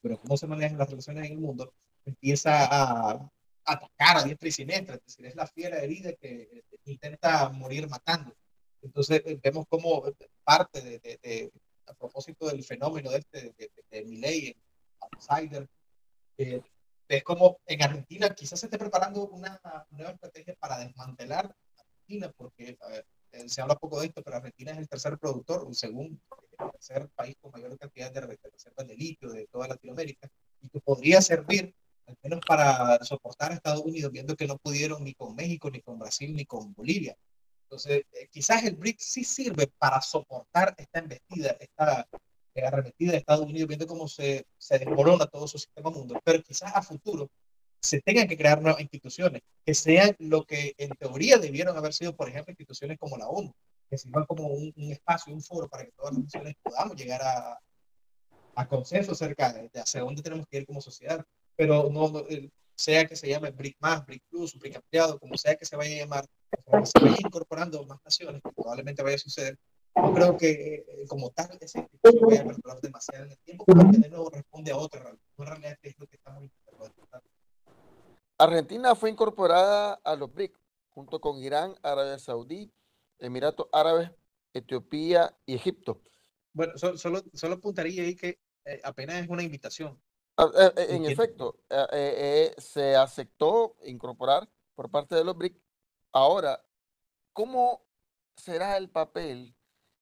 pero 0.00 0.20
cómo 0.20 0.36
se 0.36 0.46
manejan 0.46 0.78
las 0.78 0.88
relaciones 0.88 1.26
en 1.26 1.32
el 1.32 1.38
mundo, 1.38 1.74
empieza 2.06 2.64
a 2.64 3.30
atacar 3.64 4.18
a 4.18 4.22
diestra 4.22 4.48
y 4.48 4.52
siniestra, 4.52 4.94
es 4.94 5.04
decir, 5.04 5.26
es 5.26 5.36
la 5.36 5.46
fiera 5.46 5.78
herida 5.78 6.12
que 6.14 6.64
intenta 6.84 7.48
morir 7.50 7.88
matando. 7.88 8.34
Entonces 8.80 9.22
eh, 9.26 9.38
vemos 9.42 9.66
como 9.68 10.04
parte 10.44 10.80
de, 10.80 10.98
de, 11.00 11.52
a 11.86 11.94
propósito 11.94 12.46
del 12.48 12.64
fenómeno 12.64 13.10
de 13.10 13.18
este, 13.18 13.54
de, 13.58 13.70
de, 13.90 14.04
Milley, 14.04 14.56
outsider, 15.00 15.68
eh, 16.38 16.62
es 17.08 17.22
como 17.22 17.58
en 17.66 17.82
Argentina 17.82 18.30
quizás 18.34 18.60
se 18.60 18.66
esté 18.66 18.78
preparando 18.78 19.28
una 19.28 19.60
nueva 19.90 20.12
estrategia 20.12 20.56
para 20.58 20.78
desmantelar 20.78 21.54
Argentina, 21.78 22.32
porque 22.36 22.76
a 22.80 22.88
ver, 22.88 23.06
eh, 23.32 23.48
se 23.48 23.60
habla 23.60 23.76
poco 23.76 24.00
de 24.00 24.06
esto, 24.06 24.22
pero 24.22 24.36
Argentina 24.36 24.72
es 24.72 24.78
el 24.78 24.88
tercer 24.88 25.18
productor, 25.18 25.72
según 25.74 26.20
el 26.58 26.70
tercer 26.72 27.08
país 27.10 27.36
con 27.40 27.52
mayor 27.52 27.78
cantidad 27.78 28.10
de 28.10 28.20
reservas 28.20 28.86
de 28.86 28.96
litio 28.96 29.30
de 29.30 29.46
toda 29.46 29.68
Latinoamérica, 29.68 30.28
y 30.62 30.68
que 30.68 30.80
podría 30.80 31.20
servir 31.20 31.74
al 32.06 32.16
menos 32.22 32.40
para 32.46 33.02
soportar 33.04 33.52
a 33.52 33.54
Estados 33.54 33.82
Unidos, 33.82 34.12
viendo 34.12 34.36
que 34.36 34.46
no 34.46 34.58
pudieron 34.58 35.04
ni 35.04 35.14
con 35.14 35.34
México, 35.34 35.70
ni 35.70 35.80
con 35.80 35.98
Brasil, 35.98 36.34
ni 36.34 36.44
con 36.44 36.72
Bolivia. 36.74 37.16
Entonces, 37.64 38.04
eh, 38.12 38.28
quizás 38.30 38.64
el 38.64 38.76
BRICS 38.76 39.04
sí 39.04 39.24
sirve 39.24 39.66
para 39.78 40.00
soportar 40.00 40.74
esta 40.78 41.00
embestida, 41.00 41.56
esta 41.58 42.08
eh, 42.54 42.64
arremetida 42.64 43.12
de 43.12 43.18
Estados 43.18 43.46
Unidos, 43.46 43.68
viendo 43.68 43.86
cómo 43.86 44.06
se, 44.06 44.46
se 44.56 44.78
desmorona 44.78 45.26
todo 45.26 45.48
su 45.48 45.58
sistema 45.58 45.90
mundo, 45.90 46.20
pero 46.24 46.42
quizás 46.42 46.72
a 46.74 46.82
futuro 46.82 47.28
se 47.80 48.00
tengan 48.00 48.28
que 48.28 48.36
crear 48.36 48.60
nuevas 48.60 48.80
instituciones, 48.80 49.42
que 49.64 49.74
sean 49.74 50.14
lo 50.18 50.44
que 50.44 50.74
en 50.78 50.90
teoría 50.90 51.38
debieron 51.38 51.76
haber 51.76 51.92
sido, 51.92 52.16
por 52.16 52.28
ejemplo, 52.28 52.50
instituciones 52.50 52.98
como 52.98 53.16
la 53.16 53.28
ONU, 53.28 53.52
que 53.88 53.98
sirvan 53.98 54.24
como 54.26 54.46
un, 54.48 54.72
espacio, 54.90 55.32
un 55.32 55.42
foro 55.42 55.68
para 55.68 55.84
que 55.84 55.92
todas 55.92 56.14
las 56.14 56.24
naciones 56.24 56.54
podamos 56.62 56.96
llegar 56.96 57.22
a, 57.22 57.58
a 58.54 58.68
consenso 58.68 59.12
acerca 59.12 59.52
de, 59.52 59.70
hacia 59.80 60.00
dónde 60.00 60.22
tenemos 60.22 60.46
que 60.48 60.58
ir 60.58 60.66
como 60.66 60.80
sociedad. 60.80 61.24
Pero 61.56 61.90
no, 61.90 62.24
sea 62.74 63.06
que 63.06 63.16
se 63.16 63.28
llame 63.28 63.50
BRIC 63.50 63.76
más, 63.80 64.04
BRIC 64.06 64.22
plus, 64.28 64.58
BRIC 64.58 64.76
ampliado, 64.76 65.18
como 65.18 65.36
sea 65.36 65.56
que 65.56 65.64
se 65.64 65.76
vaya 65.76 65.96
a 65.96 65.98
llamar, 66.00 66.26
se 66.84 67.04
vaya 67.04 67.16
incorporando 67.18 67.84
más 67.86 67.98
naciones, 68.04 68.42
que 68.42 68.52
probablemente 68.52 69.02
vaya 69.02 69.16
a 69.16 69.18
suceder. 69.18 69.58
Yo 69.96 70.12
creo 70.12 70.36
que 70.36 70.50
eh, 70.50 71.06
como 71.08 71.30
tal, 71.30 71.56
esa 71.60 71.78
institución 71.78 72.28
vaya 72.28 72.42
a 72.42 72.44
perdurar 72.44 72.80
demasiado 72.82 73.24
en 73.24 73.30
el 73.30 73.38
tiempo, 73.38 73.64
porque 73.64 73.98
de 73.98 74.10
nuevo 74.10 74.28
responde 74.28 74.70
a 74.70 74.76
otra 74.76 75.00
realidad. 75.00 75.24
Una 75.36 75.50
realidad 75.50 75.78
que 75.80 75.88
es 75.88 75.98
lo 75.98 76.06
que 76.06 76.16
estamos 76.16 76.42
intentando 76.42 76.66
Argentina 78.38 78.94
fue 78.94 79.08
incorporada 79.08 79.94
a 80.04 80.14
los 80.14 80.32
BRIC 80.32 80.54
junto 80.90 81.20
con 81.20 81.42
Irán, 81.42 81.74
Arabia 81.82 82.18
Saudí, 82.18 82.70
Emiratos 83.18 83.68
Árabes, 83.72 84.10
Etiopía 84.52 85.34
y 85.46 85.54
Egipto. 85.54 86.02
Bueno, 86.52 86.72
solo, 86.76 87.22
solo, 87.32 87.54
apuntaría 87.54 88.02
ahí 88.02 88.14
que 88.14 88.38
eh, 88.64 88.80
apenas 88.84 89.22
es 89.22 89.28
una 89.28 89.42
invitación. 89.42 89.98
Eh, 90.38 90.72
eh, 90.76 90.86
en 90.90 91.04
efecto, 91.06 91.56
se 92.58 92.96
aceptó 92.96 93.76
incorporar 93.84 94.48
por 94.74 94.90
parte 94.90 95.14
de 95.14 95.24
los 95.24 95.36
BRIC. 95.36 95.56
Ahora, 96.12 96.62
¿cómo 97.32 97.82
será 98.36 98.76
el 98.76 98.88
papel 98.90 99.54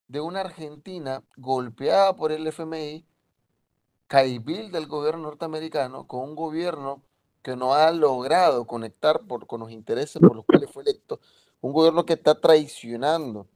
de 0.08 0.20
una 0.20 0.40
Argentina 0.40 1.22
golpeada 1.36 2.14
por 2.16 2.32
el 2.32 2.46
FMI, 2.46 3.06
caibil 4.06 4.70
del 4.70 4.86
gobierno 4.86 5.22
norteamericano, 5.24 6.06
con 6.06 6.20
un 6.20 6.36
gobierno 6.36 7.02
que 7.42 7.56
no 7.56 7.74
ha 7.74 7.90
logrado 7.90 8.66
conectar 8.66 9.26
por, 9.26 9.46
con 9.46 9.60
los 9.60 9.70
intereses 9.70 10.20
por 10.20 10.34
los 10.36 10.44
cuales 10.44 10.70
fue 10.70 10.82
electo, 10.82 11.20
un 11.60 11.72
gobierno 11.72 12.04
que 12.04 12.14
está 12.14 12.40
traicionando 12.40 13.46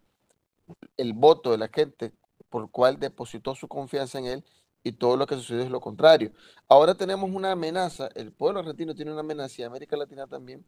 el 0.97 1.13
voto 1.13 1.51
de 1.51 1.59
la 1.59 1.69
gente 1.69 2.13
por 2.51 2.63
el 2.63 2.71
cual 2.71 2.99
depositó 2.99 3.55
su 3.55 3.69
confianza 3.69 4.19
en 4.19 4.27
él 4.27 4.45
y 4.83 4.93
todo 4.93 5.17
lo 5.17 5.27
que 5.27 5.37
sucedió 5.37 5.63
es 5.63 5.71
lo 5.71 5.81
contrario. 5.81 6.33
Ahora 6.69 6.95
tenemos 6.95 7.31
una 7.31 7.53
amenaza, 7.53 8.09
el 8.15 8.33
pueblo 8.33 8.61
argentino 8.61 8.95
tiene 8.95 9.13
una 9.13 9.21
amenaza 9.21 9.63
y 9.63 9.65
América 9.65 9.97
Latina 9.97 10.27
también, 10.27 10.65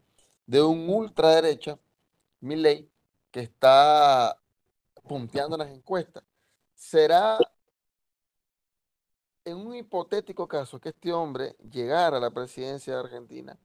de 0.47 0.63
un 0.63 0.89
ultraderecha, 0.89 1.79
Milley, 2.41 2.91
que 3.31 3.41
está 3.41 4.37
punteando 5.03 5.57
las 5.57 5.71
encuestas. 5.71 6.25
¿Será 6.75 7.39
en 9.45 9.57
un 9.57 9.75
hipotético 9.75 10.47
caso 10.47 10.81
que 10.81 10.91
este 10.91 11.13
hombre 11.13 11.57
llegara 11.71 12.19
a 12.19 12.21
la 12.21 12.31
presidencia 12.31 12.95
de 12.95 13.01
Argentina, 13.01 13.59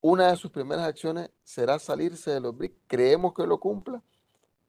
una 0.00 0.30
de 0.30 0.36
sus 0.36 0.50
primeras 0.50 0.86
acciones 0.86 1.30
será 1.42 1.78
salirse 1.78 2.30
de 2.30 2.40
los 2.40 2.56
BRIC. 2.56 2.74
Creemos 2.86 3.32
que 3.32 3.46
lo 3.46 3.58
cumpla. 3.58 4.02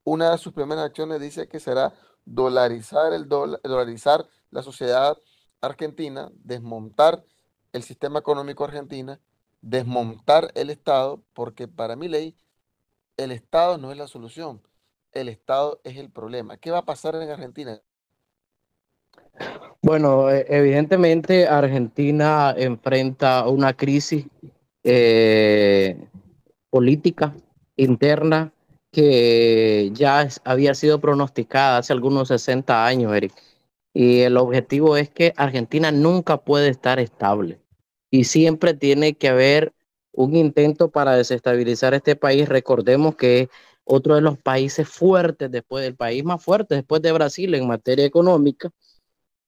Una 0.04 0.32
de 0.32 0.38
sus 0.38 0.54
primeras 0.54 0.86
acciones 0.86 1.20
dice 1.20 1.48
que 1.48 1.60
será 1.60 1.94
dolarizar, 2.26 3.14
el 3.14 3.28
dolarizar 3.28 4.28
la 4.52 4.62
sociedad 4.62 5.18
argentina, 5.62 6.32
desmontar 6.36 7.24
el 7.74 7.84
sistema 7.84 8.20
económico 8.20 8.64
argentino, 8.64 9.20
desmontar 9.62 10.52
el 10.56 10.70
Estado, 10.70 11.24
porque 11.34 11.68
para 11.68 11.96
mi 11.96 12.08
ley 12.08 12.36
el 13.18 13.32
Estado 13.32 13.78
no 13.78 13.92
es 13.92 13.98
la 13.98 14.08
solución, 14.08 14.62
el 15.12 15.30
Estado 15.30 15.80
es 15.84 15.98
el 15.98 16.10
problema. 16.10 16.58
¿Qué 16.58 16.72
va 16.72 16.80
a 16.80 16.86
pasar 16.86 17.16
en 17.16 17.30
Argentina? 17.30 17.82
Bueno, 19.82 20.30
e, 20.30 20.46
evidentemente 20.50 21.48
Argentina 21.48 22.54
enfrenta 22.58 23.48
una 23.48 23.74
crisis 23.74 24.26
eh, 24.84 26.08
política 26.70 27.36
interna 27.76 28.52
que 28.96 29.92
ya 29.92 30.30
había 30.46 30.74
sido 30.74 31.02
pronosticada 31.02 31.80
hace 31.80 31.92
algunos 31.92 32.30
60 32.30 32.86
años, 32.86 33.14
Eric. 33.14 33.34
Y 33.94 34.22
el 34.22 34.38
objetivo 34.38 34.96
es 34.96 35.10
que 35.10 35.34
Argentina 35.36 35.92
nunca 35.92 36.38
puede 36.38 36.70
estar 36.70 36.98
estable 37.02 37.60
y 38.10 38.24
siempre 38.24 38.74
tiene 38.74 39.16
que 39.16 39.28
haber 39.28 39.74
un 40.14 40.38
intento 40.38 40.92
para 40.92 41.18
desestabilizar 41.18 41.94
este 41.94 42.16
país. 42.16 42.48
Recordemos 42.48 43.18
que 43.18 43.42
es 43.42 43.50
otro 43.84 44.16
de 44.16 44.22
los 44.22 44.38
países 44.38 44.88
fuertes 44.88 45.52
después 45.52 45.84
del 45.84 45.98
país 45.98 46.24
más 46.24 46.42
fuerte 46.42 46.76
después 46.76 47.02
de 47.02 47.12
Brasil 47.12 47.54
en 47.54 47.68
materia 47.68 48.06
económica 48.06 48.72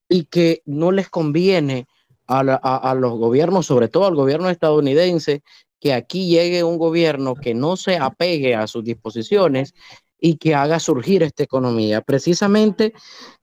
y 0.10 0.26
que 0.26 0.62
no 0.66 0.92
les 0.92 1.08
conviene 1.08 1.88
a, 2.28 2.94
los 3.00 3.18
gobiernos, 3.18 3.66
sobre 3.66 3.88
todo 3.88 4.08
al 4.08 4.16
gobierno 4.16 4.50
estadounidense, 4.50 5.42
que 5.80 5.94
aquí 5.94 6.28
llegue 6.28 6.64
un 6.64 6.78
gobierno 6.78 7.36
que 7.36 7.54
no 7.54 7.78
se 7.78 7.98
apegue 7.98 8.56
a 8.56 8.68
sus 8.68 8.84
disposiciones 8.84 9.74
y 10.20 10.38
que 10.38 10.56
haga 10.56 10.80
surgir 10.80 11.24
esta 11.24 11.44
economía. 11.44 12.02
Precisamente 12.02 12.94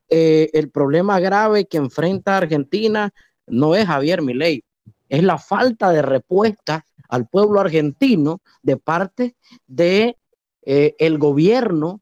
eh, 0.09 0.51
el 0.53 0.71
problema 0.71 1.21
grave 1.21 1.67
que 1.67 1.77
enfrenta 1.77 2.37
Argentina 2.37 3.13
no 3.47 3.75
es 3.75 3.87
Javier 3.87 4.23
Milei, 4.23 4.65
es 5.09 5.23
la 5.23 5.39
falta 5.39 5.91
de 5.91 6.03
respuesta 6.03 6.85
al 7.09 7.29
pueblo 7.29 7.61
argentino 7.61 8.41
de 8.63 8.77
parte 8.77 9.37
de 9.67 10.17
eh, 10.63 10.95
el 10.99 11.19
gobierno 11.19 12.01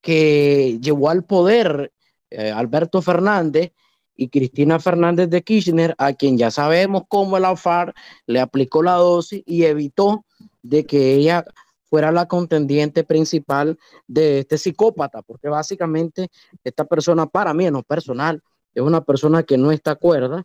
que 0.00 0.78
llevó 0.80 1.10
al 1.10 1.24
poder 1.24 1.92
eh, 2.30 2.50
Alberto 2.50 3.02
Fernández 3.02 3.72
y 4.20 4.28
Cristina 4.28 4.78
Fernández 4.78 5.30
de 5.30 5.42
Kirchner, 5.42 5.94
a 5.96 6.12
quien 6.12 6.36
ya 6.36 6.50
sabemos 6.50 7.04
cómo 7.08 7.38
el 7.38 7.46
AFAR 7.46 7.94
le 8.26 8.38
aplicó 8.38 8.82
la 8.82 8.92
dosis 8.92 9.42
y 9.46 9.64
evitó 9.64 10.26
de 10.62 10.84
que 10.84 11.14
ella 11.14 11.42
fuera 11.88 12.12
la 12.12 12.28
contendiente 12.28 13.02
principal 13.02 13.78
de 14.06 14.40
este 14.40 14.58
psicópata, 14.58 15.22
porque 15.22 15.48
básicamente 15.48 16.28
esta 16.62 16.84
persona 16.84 17.24
para 17.24 17.54
mí 17.54 17.64
en 17.64 17.72
lo 17.72 17.82
personal 17.82 18.42
es 18.74 18.82
una 18.82 19.02
persona 19.02 19.42
que 19.42 19.56
no 19.56 19.72
está 19.72 19.94
cuerda 19.94 20.44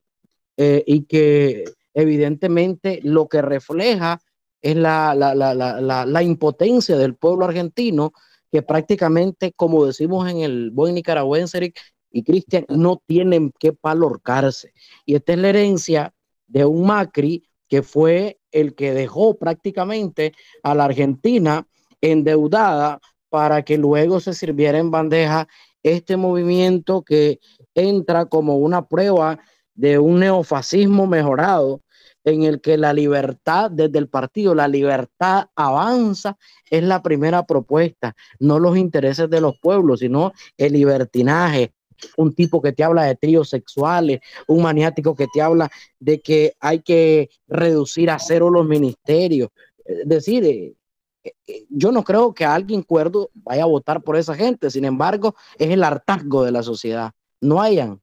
eh, 0.55 0.85
y 0.87 1.03
que 1.03 1.65
evidentemente 1.93 3.01
lo 3.03 3.27
que 3.27 3.41
refleja 3.41 4.21
es 4.61 4.77
la, 4.77 5.13
la, 5.13 5.35
la, 5.35 6.05
la, 6.05 6.23
impotencia 6.23 6.95
del 6.95 7.15
pueblo 7.15 7.43
argentino 7.43 8.13
que 8.49 8.61
prácticamente, 8.61 9.51
como 9.53 9.85
decimos 9.85 10.29
en 10.29 10.39
el 10.39 10.71
buen 10.71 10.95
nicaragüense, 10.95 11.73
y 12.15 12.23
Cristian 12.23 12.65
no 12.69 13.01
tienen 13.05 13.51
que 13.59 13.73
palorcarse. 13.73 14.71
Y 15.05 15.15
esta 15.15 15.33
es 15.33 15.39
la 15.39 15.49
herencia 15.49 16.13
de 16.47 16.63
un 16.63 16.87
Macri 16.87 17.43
que 17.67 17.81
fue 17.83 18.39
el 18.53 18.73
que 18.73 18.93
dejó 18.93 19.37
prácticamente 19.37 20.31
a 20.63 20.73
la 20.75 20.85
Argentina 20.85 21.67
endeudada 21.99 23.01
para 23.29 23.65
que 23.65 23.77
luego 23.77 24.21
se 24.21 24.33
sirviera 24.33 24.77
en 24.77 24.91
bandeja 24.91 25.49
este 25.83 26.15
movimiento 26.15 27.01
que 27.01 27.41
entra 27.73 28.27
como 28.27 28.59
una 28.59 28.87
prueba 28.87 29.37
de 29.73 29.99
un 29.99 30.21
neofascismo 30.21 31.07
mejorado 31.07 31.81
en 32.23 32.43
el 32.43 32.61
que 32.61 32.77
la 32.77 32.93
libertad 32.93 33.69
desde 33.71 33.99
el 33.99 34.07
partido, 34.07 34.55
la 34.55 34.69
libertad 34.69 35.47
avanza, 35.53 36.37
es 36.69 36.81
la 36.81 37.03
primera 37.03 37.45
propuesta, 37.45 38.15
no 38.39 38.57
los 38.57 38.77
intereses 38.77 39.29
de 39.29 39.41
los 39.41 39.59
pueblos, 39.59 39.99
sino 39.99 40.31
el 40.57 40.71
libertinaje, 40.71 41.73
un 42.17 42.33
tipo 42.33 42.61
que 42.61 42.73
te 42.73 42.83
habla 42.83 43.03
de 43.03 43.15
tríos 43.15 43.49
sexuales, 43.49 44.21
un 44.47 44.63
maniático 44.63 45.15
que 45.15 45.27
te 45.33 45.41
habla 45.41 45.69
de 45.99 46.21
que 46.21 46.55
hay 46.59 46.81
que 46.81 47.29
reducir 47.47 48.09
a 48.09 48.19
cero 48.19 48.49
los 48.49 48.65
ministerios. 48.65 49.49
Es 49.85 50.07
decir, 50.07 50.43
eh, 50.45 50.75
eh, 51.23 51.65
yo 51.69 51.91
no 51.91 52.03
creo 52.03 52.33
que 52.33 52.45
alguien 52.45 52.83
cuerdo 52.83 53.29
vaya 53.33 53.63
a 53.63 53.67
votar 53.67 54.01
por 54.01 54.15
esa 54.15 54.35
gente, 54.35 54.69
sin 54.69 54.85
embargo, 54.85 55.35
es 55.57 55.69
el 55.69 55.83
hartazgo 55.83 56.43
de 56.43 56.51
la 56.51 56.63
sociedad. 56.63 57.11
No 57.41 57.61
hayan, 57.61 58.01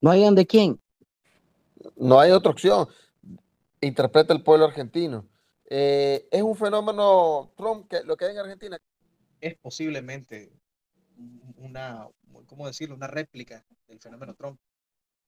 no 0.00 0.10
hayan 0.10 0.34
de 0.34 0.46
quién. 0.46 0.80
No 1.96 2.18
hay 2.18 2.30
otra 2.30 2.50
opción. 2.50 2.88
Interpreta 3.80 4.32
el 4.32 4.42
pueblo 4.42 4.66
argentino. 4.66 5.26
Eh, 5.66 6.28
es 6.30 6.42
un 6.42 6.56
fenómeno, 6.56 7.52
Trump, 7.56 7.88
que 7.88 8.02
lo 8.04 8.16
que 8.16 8.26
hay 8.26 8.32
en 8.32 8.38
Argentina. 8.38 8.78
Es 9.40 9.56
posiblemente 9.56 10.52
una, 11.58 12.08
¿cómo 12.46 12.66
decirlo?, 12.66 12.94
una 12.94 13.06
réplica 13.06 13.64
del 13.88 14.00
fenómeno 14.00 14.34
Trump. 14.34 14.58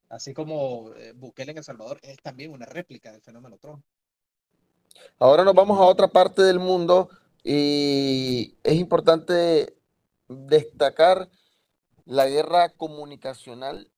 Así 0.08 0.34
como 0.34 0.92
eh, 0.94 1.12
Bukele 1.12 1.52
en 1.52 1.58
El 1.58 1.64
Salvador 1.64 1.98
es 2.02 2.16
también 2.22 2.52
una 2.52 2.66
réplica 2.66 3.10
del 3.12 3.22
fenómeno 3.22 3.58
Trump. 3.58 3.84
Ahora 5.18 5.44
nos 5.44 5.54
vamos 5.54 5.78
a 5.78 5.84
otra 5.84 6.08
parte 6.08 6.42
del 6.42 6.58
mundo 6.58 7.10
y 7.42 8.56
es 8.62 8.74
importante 8.74 9.76
destacar 10.28 11.28
la 12.04 12.26
guerra 12.26 12.70
comunicacional 12.70 13.90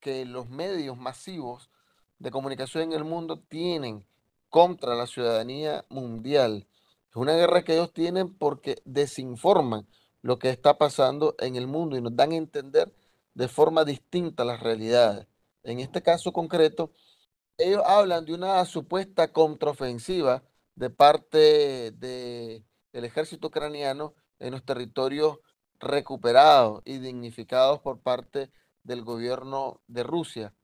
que 0.00 0.24
los 0.24 0.48
medios 0.48 0.96
masivos 0.96 1.70
de 2.18 2.30
comunicación 2.30 2.84
en 2.84 2.92
el 2.92 3.04
mundo 3.04 3.38
tienen 3.48 4.04
contra 4.48 4.94
la 4.94 5.06
ciudadanía 5.06 5.84
mundial. 5.88 6.66
Es 7.10 7.16
una 7.16 7.34
guerra 7.34 7.62
que 7.62 7.74
ellos 7.74 7.92
tienen 7.92 8.34
porque 8.34 8.76
desinforman 8.84 9.86
lo 10.22 10.38
que 10.38 10.50
está 10.50 10.78
pasando 10.78 11.34
en 11.38 11.56
el 11.56 11.66
mundo 11.66 11.96
y 11.96 12.00
nos 12.00 12.14
dan 12.16 12.32
a 12.32 12.36
entender 12.36 12.92
de 13.34 13.48
forma 13.48 13.84
distinta 13.84 14.44
las 14.44 14.60
realidades. 14.60 15.26
En 15.62 15.80
este 15.80 16.02
caso 16.02 16.32
concreto, 16.32 16.92
ellos 17.56 17.82
hablan 17.84 18.24
de 18.24 18.34
una 18.34 18.64
supuesta 18.64 19.32
contraofensiva 19.32 20.42
de 20.74 20.90
parte 20.90 21.90
del 21.92 22.64
ejército 22.92 23.48
ucraniano 23.48 24.14
en 24.38 24.52
los 24.52 24.64
territorios 24.64 25.38
recuperados 25.80 26.82
y 26.84 26.98
dignificados 26.98 27.80
por 27.80 28.00
parte 28.00 28.50
del 28.82 29.02
gobierno 29.04 29.80
de 29.86 30.02
Rusia. 30.02 30.54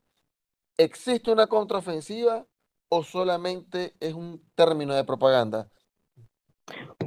¿Existe 0.77 1.31
una 1.31 1.47
contraofensiva 1.47 2.45
o 2.89 3.03
solamente 3.03 3.95
es 3.99 4.13
un 4.13 4.43
término 4.55 4.93
de 4.93 5.03
propaganda? 5.03 5.69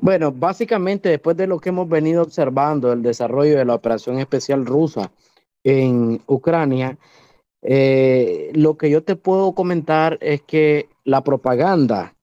Bueno, 0.00 0.32
básicamente 0.32 1.08
después 1.08 1.36
de 1.36 1.46
lo 1.46 1.58
que 1.58 1.70
hemos 1.70 1.88
venido 1.88 2.22
observando, 2.22 2.92
el 2.92 3.02
desarrollo 3.02 3.58
de 3.58 3.64
la 3.64 3.74
operación 3.74 4.18
especial 4.18 4.64
rusa 4.66 5.10
en 5.64 6.20
Ucrania, 6.26 6.98
eh, 7.62 8.50
lo 8.54 8.76
que 8.76 8.90
yo 8.90 9.02
te 9.02 9.16
puedo 9.16 9.54
comentar 9.54 10.18
es 10.20 10.42
que 10.42 10.88
la 11.04 11.22
propaganda, 11.22 12.14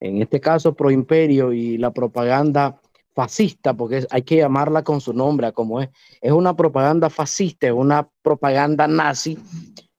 en 0.00 0.22
este 0.22 0.40
caso 0.40 0.74
pro 0.74 0.90
imperio 0.90 1.52
y 1.52 1.78
la 1.78 1.92
propaganda 1.92 2.80
fascista, 3.14 3.74
porque 3.74 4.06
hay 4.10 4.22
que 4.22 4.36
llamarla 4.36 4.84
con 4.84 5.00
su 5.00 5.12
nombre, 5.12 5.52
como 5.52 5.80
es, 5.80 5.88
es 6.20 6.30
una 6.30 6.54
propaganda 6.54 7.10
fascista, 7.10 7.66
es 7.66 7.72
una 7.72 8.08
propaganda 8.22 8.86
nazi, 8.86 9.36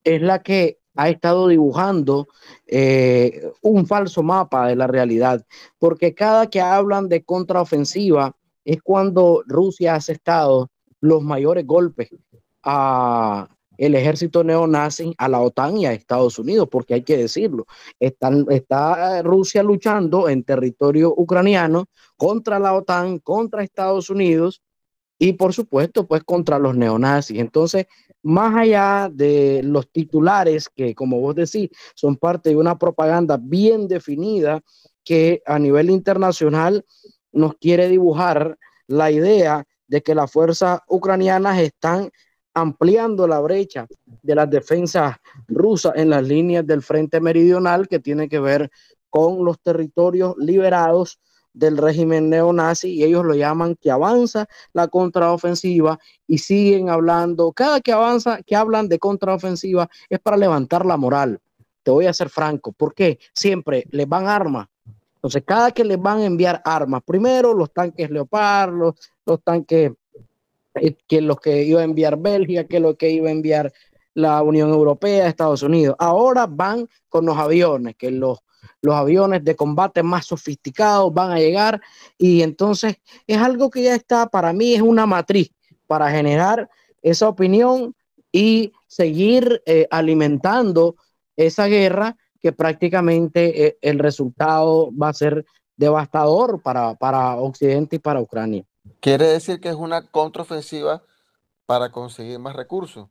es 0.03 0.21
la 0.21 0.41
que 0.41 0.78
ha 0.99 1.07
estado 1.07 1.47
dibujando 1.47 2.27
eh, 2.67 3.51
un 3.61 3.87
falso 3.87 4.21
mapa 4.21 4.67
de 4.67 4.75
la 4.75 4.85
realidad, 4.85 5.45
porque 5.77 6.13
cada 6.13 6.49
que 6.49 6.59
hablan 6.59 7.07
de 7.07 7.23
contraofensiva 7.23 8.35
es 8.65 8.81
cuando 8.81 9.41
Rusia 9.47 9.95
ha 9.95 9.97
estado 9.97 10.69
los 10.99 11.23
mayores 11.23 11.65
golpes 11.65 12.09
a 12.63 13.47
el 13.77 13.95
ejército 13.95 14.43
neonazi, 14.43 15.15
a 15.17 15.29
la 15.29 15.39
OTAN 15.39 15.77
y 15.77 15.85
a 15.85 15.93
Estados 15.93 16.37
Unidos, 16.37 16.67
porque 16.69 16.95
hay 16.95 17.03
que 17.03 17.15
decirlo, 17.15 17.65
está 17.97 19.21
Rusia 19.21 19.63
luchando 19.63 20.27
en 20.27 20.43
territorio 20.43 21.13
ucraniano 21.15 21.85
contra 22.17 22.59
la 22.59 22.73
OTAN, 22.73 23.19
contra 23.19 23.63
Estados 23.63 24.09
Unidos 24.09 24.61
y 25.17 25.31
por 25.31 25.53
supuesto 25.53 26.05
pues 26.07 26.25
contra 26.25 26.59
los 26.59 26.75
neonazis. 26.75 27.39
Entonces, 27.39 27.85
más 28.23 28.55
allá 28.55 29.09
de 29.11 29.61
los 29.63 29.89
titulares 29.91 30.69
que 30.69 30.93
como 30.93 31.19
vos 31.19 31.35
decís 31.35 31.69
son 31.95 32.17
parte 32.17 32.49
de 32.49 32.55
una 32.55 32.77
propaganda 32.77 33.37
bien 33.41 33.87
definida 33.87 34.61
que 35.03 35.41
a 35.45 35.57
nivel 35.57 35.89
internacional 35.89 36.85
nos 37.31 37.55
quiere 37.55 37.87
dibujar 37.87 38.57
la 38.87 39.11
idea 39.11 39.65
de 39.87 40.01
que 40.01 40.15
las 40.15 40.31
fuerzas 40.31 40.81
ucranianas 40.87 41.59
están 41.59 42.11
ampliando 42.53 43.27
la 43.27 43.39
brecha 43.39 43.87
de 44.05 44.35
las 44.35 44.49
defensas 44.49 45.15
rusas 45.47 45.93
en 45.95 46.09
las 46.09 46.23
líneas 46.23 46.65
del 46.65 46.81
frente 46.81 47.21
meridional 47.21 47.87
que 47.87 47.99
tiene 47.99 48.27
que 48.27 48.39
ver 48.39 48.69
con 49.09 49.45
los 49.45 49.59
territorios 49.61 50.35
liberados 50.37 51.19
del 51.53 51.77
régimen 51.77 52.29
neonazi 52.29 52.89
y 52.89 53.03
ellos 53.03 53.25
lo 53.25 53.33
llaman 53.33 53.75
que 53.75 53.91
avanza 53.91 54.47
la 54.73 54.87
contraofensiva 54.87 55.99
y 56.27 56.37
siguen 56.37 56.89
hablando, 56.89 57.51
cada 57.51 57.81
que 57.81 57.91
avanza, 57.91 58.41
que 58.43 58.55
hablan 58.55 58.87
de 58.87 58.99
contraofensiva 58.99 59.89
es 60.09 60.19
para 60.19 60.37
levantar 60.37 60.85
la 60.85 60.97
moral. 60.97 61.39
Te 61.83 61.91
voy 61.91 62.05
a 62.05 62.13
ser 62.13 62.29
franco, 62.29 62.71
porque 62.71 63.19
siempre 63.33 63.85
les 63.91 64.07
van 64.07 64.27
armas. 64.27 64.67
Entonces, 65.15 65.43
cada 65.45 65.71
que 65.71 65.83
les 65.83 65.99
van 66.01 66.19
a 66.19 66.25
enviar 66.25 66.61
armas, 66.63 67.01
primero 67.03 67.53
los 67.53 67.73
tanques 67.73 68.09
Leopard, 68.09 68.73
los, 68.73 68.95
los 69.25 69.41
tanques 69.43 69.91
eh, 70.75 70.95
que 71.07 71.21
los 71.21 71.39
que 71.39 71.63
iba 71.63 71.81
a 71.81 71.83
enviar 71.83 72.17
Bélgica, 72.17 72.65
que 72.65 72.79
lo 72.79 72.95
que 72.95 73.09
iba 73.09 73.29
a 73.29 73.31
enviar 73.31 73.73
la 74.13 74.41
Unión 74.43 74.69
Europea, 74.69 75.27
Estados 75.27 75.63
Unidos. 75.63 75.95
Ahora 75.99 76.47
van 76.47 76.87
con 77.09 77.25
los 77.25 77.37
aviones, 77.37 77.95
que 77.95 78.11
los, 78.11 78.39
los 78.81 78.95
aviones 78.95 79.43
de 79.43 79.55
combate 79.55 80.03
más 80.03 80.25
sofisticados 80.25 81.13
van 81.13 81.31
a 81.31 81.39
llegar 81.39 81.81
y 82.17 82.41
entonces 82.41 82.97
es 83.27 83.37
algo 83.37 83.69
que 83.69 83.83
ya 83.83 83.95
está, 83.95 84.27
para 84.27 84.53
mí 84.53 84.73
es 84.73 84.81
una 84.81 85.05
matriz 85.05 85.51
para 85.87 86.11
generar 86.11 86.69
esa 87.01 87.27
opinión 87.27 87.95
y 88.31 88.71
seguir 88.87 89.61
eh, 89.65 89.87
alimentando 89.89 90.95
esa 91.35 91.65
guerra 91.65 92.15
que 92.39 92.51
prácticamente 92.51 93.67
eh, 93.67 93.77
el 93.81 93.99
resultado 93.99 94.89
va 94.95 95.09
a 95.09 95.13
ser 95.13 95.45
devastador 95.75 96.61
para, 96.61 96.95
para 96.95 97.35
Occidente 97.37 97.97
y 97.97 97.99
para 97.99 98.21
Ucrania. 98.21 98.65
Quiere 98.99 99.27
decir 99.27 99.59
que 99.59 99.69
es 99.69 99.75
una 99.75 100.07
contraofensiva 100.07 101.03
para 101.65 101.91
conseguir 101.91 102.39
más 102.39 102.55
recursos. 102.55 103.07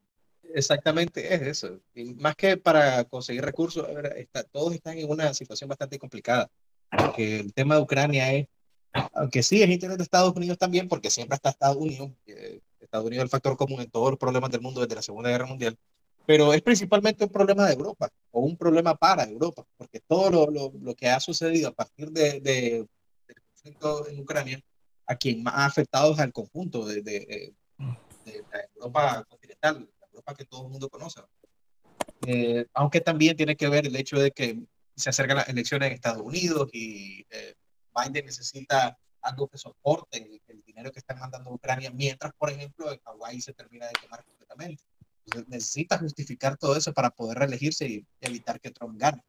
Exactamente, 0.54 1.34
es 1.34 1.42
eso. 1.42 1.80
Y 1.94 2.14
más 2.14 2.34
que 2.36 2.56
para 2.56 3.04
conseguir 3.04 3.44
recursos, 3.44 3.86
está, 4.16 4.42
todos 4.44 4.74
están 4.74 4.98
en 4.98 5.08
una 5.10 5.34
situación 5.34 5.68
bastante 5.68 5.98
complicada. 5.98 6.50
Porque 6.90 7.40
el 7.40 7.52
tema 7.52 7.74
de 7.76 7.82
Ucrania 7.82 8.32
es, 8.32 8.46
aunque 9.12 9.42
sí 9.42 9.62
es 9.62 9.68
interés 9.68 9.98
de 9.98 10.02
Estados 10.02 10.34
Unidos 10.34 10.58
también, 10.58 10.88
porque 10.88 11.10
siempre 11.10 11.36
está 11.36 11.50
Estados 11.50 11.76
Unidos, 11.76 12.10
Estados 12.80 13.06
Unidos 13.06 13.22
es 13.22 13.26
el 13.26 13.30
factor 13.30 13.56
común 13.56 13.80
en 13.82 13.90
todos 13.90 14.10
los 14.10 14.18
problemas 14.18 14.50
del 14.50 14.62
mundo 14.62 14.80
desde 14.80 14.94
la 14.94 15.02
Segunda 15.02 15.28
Guerra 15.28 15.46
Mundial, 15.46 15.76
pero 16.26 16.52
es 16.52 16.62
principalmente 16.62 17.24
un 17.24 17.30
problema 17.30 17.66
de 17.66 17.74
Europa 17.74 18.08
o 18.30 18.40
un 18.40 18.56
problema 18.56 18.94
para 18.94 19.24
Europa, 19.24 19.64
porque 19.76 20.00
todo 20.00 20.30
lo, 20.30 20.50
lo, 20.50 20.72
lo 20.80 20.94
que 20.94 21.08
ha 21.08 21.20
sucedido 21.20 21.68
a 21.68 21.72
partir 21.72 22.10
de, 22.10 22.40
de, 22.40 22.86
del 23.26 23.42
conflicto 23.52 24.08
en 24.08 24.20
Ucrania 24.20 24.60
a 25.06 25.16
quien 25.16 25.42
más 25.42 25.54
ha 25.54 25.66
afectado 25.66 26.12
es 26.12 26.20
al 26.20 26.32
conjunto 26.32 26.86
de, 26.86 27.02
de, 27.02 27.54
de, 28.24 28.44
la 28.52 28.60
Europa 28.74 29.24
continental, 29.28 29.88
Europa 30.18 30.34
que 30.34 30.44
todo 30.44 30.64
el 30.64 30.70
mundo 30.70 30.88
conoce. 30.88 31.20
Eh, 32.26 32.66
aunque 32.74 33.00
también 33.00 33.36
tiene 33.36 33.56
que 33.56 33.68
ver 33.68 33.86
el 33.86 33.96
hecho 33.96 34.18
de 34.18 34.32
que 34.32 34.60
se 34.96 35.10
acercan 35.10 35.36
las 35.36 35.48
elecciones 35.48 35.88
en 35.88 35.94
Estados 35.94 36.22
Unidos 36.22 36.68
y 36.72 37.24
eh, 37.30 37.54
Biden 37.94 38.26
necesita 38.26 38.98
algo 39.22 39.48
que 39.48 39.58
soporte 39.58 40.18
el, 40.18 40.40
el, 40.48 40.62
dinero 40.62 40.90
que 40.90 40.98
están 40.98 41.18
mandando 41.18 41.50
a 41.50 41.54
Ucrania, 41.54 41.90
mientras, 41.90 42.32
por 42.34 42.50
ejemplo, 42.50 42.92
en 42.92 43.00
Hawái 43.04 43.40
se 43.40 43.52
termina 43.52 43.86
de 43.86 43.92
quemar 44.00 44.24
completamente. 44.24 44.82
Entonces, 45.24 45.48
necesita 45.48 45.98
justificar 45.98 46.56
todo 46.56 46.76
eso 46.76 46.92
para 46.92 47.10
poder 47.10 47.38
reelegirse 47.38 47.86
y 47.86 48.06
evitar 48.20 48.60
que 48.60 48.70
Trump 48.70 48.98
gane. 48.98 49.22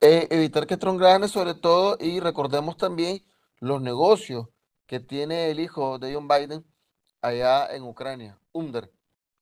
Eh, 0.00 0.26
evitar 0.30 0.66
que 0.66 0.76
Trump 0.76 1.00
gane 1.00 1.28
sobre 1.28 1.54
todo 1.54 1.96
y 2.00 2.20
recordemos 2.20 2.76
también 2.76 3.22
los 3.60 3.80
negocios 3.80 4.48
que 4.86 5.00
tiene 5.00 5.50
el 5.50 5.60
hijo 5.60 5.98
de 5.98 6.14
John 6.14 6.28
Biden 6.28 6.64
allá 7.22 7.74
en 7.74 7.82
Ucrania, 7.82 8.38
Under, 8.52 8.90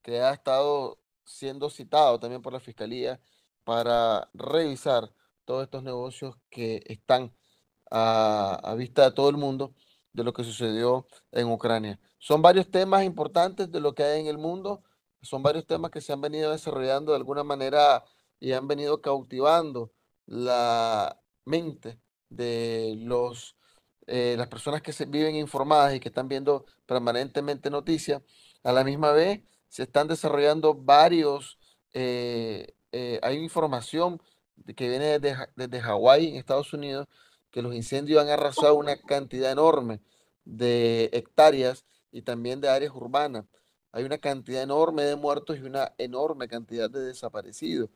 que 0.05 0.21
ha 0.21 0.33
estado 0.33 0.99
siendo 1.25 1.71
citado 1.71 2.19
también 2.19 2.43
por 2.43 2.53
la 2.53 2.59
fiscalía 2.59 3.19
para 3.63 4.29
revisar 4.35 5.11
todos 5.45 5.63
estos 5.63 5.81
negocios 5.81 6.35
que 6.51 6.83
están 6.85 7.33
a, 7.89 8.75
vista 8.77 9.05
de 9.05 9.11
todo 9.13 9.29
el 9.29 9.37
mundo 9.37 9.73
de 10.13 10.23
lo 10.23 10.31
que 10.31 10.43
sucedió 10.43 11.07
en 11.31 11.47
Ucrania. 11.51 11.99
Son 12.19 12.43
varios 12.43 12.69
temas 12.69 13.03
importantes 13.03 13.71
de 13.71 13.79
lo 13.79 13.95
que 13.95 14.03
hay 14.03 14.21
en 14.21 14.27
el 14.27 14.37
mundo, 14.37 14.83
son 15.23 15.41
varios 15.41 15.65
temas 15.65 15.89
que 15.89 16.01
se 16.01 16.13
han 16.13 16.21
venido 16.21 16.51
desarrollando 16.51 17.11
de 17.11 17.17
alguna 17.17 17.43
manera 17.43 18.03
y 18.39 18.51
han 18.51 18.67
venido 18.67 19.01
cautivando 19.01 19.91
la 20.27 21.19
mente 21.45 21.99
de 22.29 22.93
los 22.99 23.57
eh, 24.05 24.35
las 24.37 24.49
personas 24.49 24.83
que 24.83 24.93
se 24.93 25.05
viven 25.05 25.35
informadas 25.35 25.95
y 25.95 25.99
que 25.99 26.09
están 26.09 26.27
viendo 26.27 26.65
permanentemente 26.85 27.71
noticias, 27.71 28.21
a 28.63 28.71
la 28.71 28.83
misma 28.83 29.11
vez 29.11 29.41
se 29.69 29.83
están 29.83 30.07
desarrollando 30.07 30.73
varios, 30.73 31.57
eh, 31.93 32.73
eh, 32.91 33.19
hay 33.21 33.37
información 33.37 34.21
que 34.75 34.89
viene 34.89 35.19
desde, 35.19 35.47
desde 35.55 35.81
Hawái, 35.81 36.29
en 36.29 36.35
Estados 36.37 36.73
Unidos, 36.73 37.07
que 37.51 37.61
los 37.61 37.75
incendios 37.75 38.21
han 38.21 38.29
arrasado 38.29 38.75
una 38.75 38.97
cantidad 38.97 39.51
enorme 39.51 40.01
de 40.43 41.09
hectáreas 41.13 41.85
y 42.11 42.21
también 42.21 42.61
de 42.61 42.69
áreas 42.69 42.93
urbanas. 42.93 43.45
Hay 43.91 44.03
una 44.03 44.17
cantidad 44.17 44.61
enorme 44.61 45.03
de 45.03 45.15
muertos 45.15 45.57
y 45.57 45.61
una 45.61 45.93
enorme 45.97 46.47
cantidad 46.47 46.89
de 46.89 46.99
desaparecidos. 46.99 47.89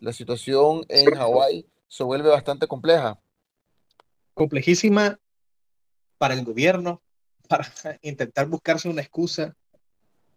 La 0.00 0.12
situación 0.12 0.84
en 0.88 1.14
Hawái 1.14 1.66
se 1.88 2.04
vuelve 2.04 2.30
bastante 2.30 2.66
compleja. 2.66 3.20
Complejísima 4.32 5.20
para 6.16 6.34
el 6.34 6.44
gobierno, 6.44 7.02
para 7.48 7.66
intentar 8.02 8.46
buscarse 8.46 8.88
una 8.88 9.02
excusa 9.02 9.54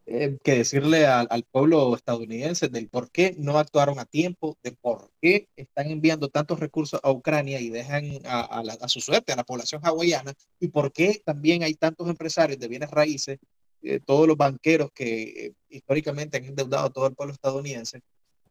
eh, 0.07 0.37
que 0.43 0.57
decirle 0.57 1.07
al, 1.07 1.43
pueblo 1.49 1.95
estadounidense 1.95 2.67
del 2.67 2.89
por 2.89 3.09
qué 3.09 3.33
no 3.39 3.57
actuaron 3.57 3.97
a 3.97 4.05
tiempo, 4.05 4.55
de 4.61 4.71
por 4.71 5.09
qué 5.19 5.49
están 5.55 5.89
enviando 5.89 6.29
tantos 6.29 6.59
recursos 6.59 6.99
a 7.01 7.09
Ucrania 7.09 7.59
y 7.59 7.71
dejan 7.71 8.19
a, 8.25 8.87
su 8.87 9.01
suerte 9.01 9.33
a 9.33 9.35
la 9.35 9.43
población 9.43 9.81
hawaiana 9.83 10.35
y 10.59 10.67
por 10.67 10.91
qué 10.91 11.23
también 11.25 11.63
hay 11.63 11.73
tantos 11.73 12.07
empresarios 12.07 12.59
de 12.59 12.67
bienes 12.67 12.91
raíces, 12.91 13.39
eh, 13.81 13.99
todos 13.99 14.27
los 14.27 14.37
banqueros 14.37 14.91
que 14.93 15.23
eh, 15.23 15.53
históricamente 15.69 16.37
han 16.37 16.45
endeudado 16.45 16.85
a 16.85 16.91
todo 16.91 17.07
el 17.07 17.15
pueblo 17.15 17.33
estadounidense, 17.33 18.01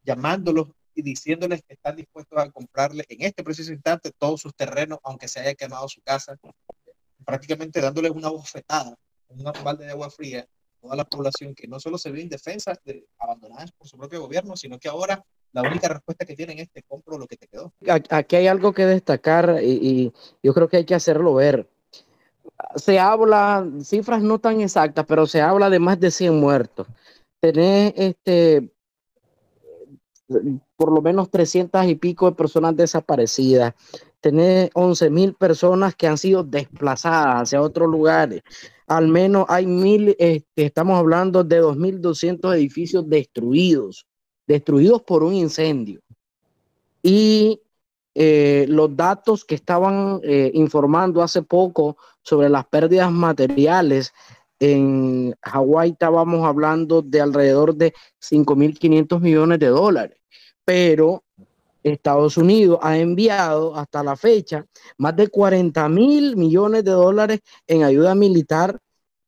llamándolos 0.03 0.71
y 0.93 1.03
diciéndoles 1.03 1.63
que 1.63 1.75
están 1.75 1.95
dispuestos 1.95 2.37
a 2.37 2.51
comprarle 2.51 3.05
en 3.09 3.23
este 3.23 3.45
preciso 3.45 3.73
instante 3.73 4.11
todos 4.19 4.41
sus 4.41 4.57
terrenos, 4.57 4.99
aunque 5.05 5.29
se 5.29 5.39
haya 5.39 5.55
quemado 5.55 5.89
su 5.89 6.01
casa, 6.03 6.37
prácticamente 7.25 7.81
dándoles 7.81 8.11
una 8.11 8.29
bofetada, 8.29 8.97
un 9.29 9.45
balde 9.63 9.85
de 9.85 9.93
agua 9.93 10.11
fría 10.11 10.49
toda 10.85 10.97
la 10.97 11.05
población 11.05 11.55
que 11.55 11.67
no 11.67 11.81
solo 11.81 11.97
se 11.97 12.11
ve 12.11 12.21
indefensa, 12.21 12.79
de, 12.85 13.07
abandonadas 13.19 13.73
por 13.73 13.89
su 13.89 13.97
propio 13.97 14.21
gobierno, 14.21 14.55
sino 14.55 14.79
que 14.79 14.89
ahora 14.89 15.25
la 15.53 15.63
única 15.63 15.89
respuesta 15.89 16.27
que 16.27 16.37
tienen 16.37 16.59
es 16.59 16.71
te 16.71 16.83
compro 16.83 17.17
lo 17.17 17.27
que 17.27 17.37
te 17.39 17.47
quedó. 17.47 17.73
Aquí 18.11 18.37
hay 18.37 18.49
algo 18.49 18.75
que 18.75 18.85
destacar 18.85 19.61
y, 19.63 20.13
yo 20.43 20.53
creo 20.53 20.69
que 20.69 20.77
hay 20.79 20.85
que 20.85 20.95
hacerlo 20.95 21.35
ver. 21.35 21.67
Se 22.77 22.99
habla, 22.99 23.67
cifras 23.83 24.23
no 24.23 24.39
tan 24.39 24.61
exactas, 24.61 25.07
pero 25.09 25.27
se 25.27 25.41
habla 25.41 25.71
de 25.71 25.79
más 25.79 25.99
de 25.99 26.11
100 26.11 26.39
muertos. 26.39 26.87
Tenés 27.41 27.95
este, 27.97 28.71
por 30.77 30.93
lo 30.93 31.01
menos 31.01 31.31
300 31.31 31.87
y 31.87 31.95
pico 31.95 32.27
de 32.29 32.37
personas 32.37 32.77
desaparecidas. 32.77 33.73
Tenés 34.21 34.71
11 34.75 35.09
mil 35.09 35.35
personas 35.35 35.95
que 35.95 36.07
han 36.07 36.19
sido 36.19 36.45
desplazadas 36.45 37.43
hacia 37.43 37.63
otros 37.63 37.89
lugares 37.89 38.43
al 38.87 39.09
menos 39.09 39.47
hay 39.49 39.67
mil, 39.67 40.15
este, 40.19 40.67
estamos 40.67 40.99
hablando 40.99 41.45
de 41.45 41.63
2.200 41.63 42.55
edificios 42.55 43.09
destruidos, 43.09 44.07
destruidos 44.47 45.03
por 45.03 45.23
un 45.23 45.35
incendio. 45.35 46.01
Y 47.03 47.61
eh, 48.15 48.67
los 48.69 48.97
datos 48.97 49.45
que 49.45 49.55
estaban 49.55 50.21
eh, 50.23 50.51
informando 50.55 51.23
hace 51.23 51.43
poco 51.43 51.97
sobre 52.23 52.49
las 52.49 52.67
pérdidas 52.67 53.11
materiales 53.11 54.13
en 54.61 55.35
Hawái 55.43 55.91
estábamos 55.91 56.45
hablando 56.47 57.03
de 57.03 57.21
alrededor 57.21 57.75
de 57.75 57.93
5.500 58.21 59.21
millones 59.21 59.59
de 59.59 59.67
dólares, 59.67 60.19
pero 60.65 61.25
Estados 61.85 62.37
Unidos 62.39 62.79
ha 62.83 62.99
enviado 62.99 63.77
hasta 63.77 64.03
la 64.03 64.17
fecha 64.17 64.67
más 64.97 65.15
de 65.15 65.29
40 65.29 65.89
mil 65.91 66.37
millones 66.37 66.83
de 66.83 66.91
dólares 66.93 67.41
en 67.67 67.85
ayuda 67.85 68.15
militar 68.15 68.81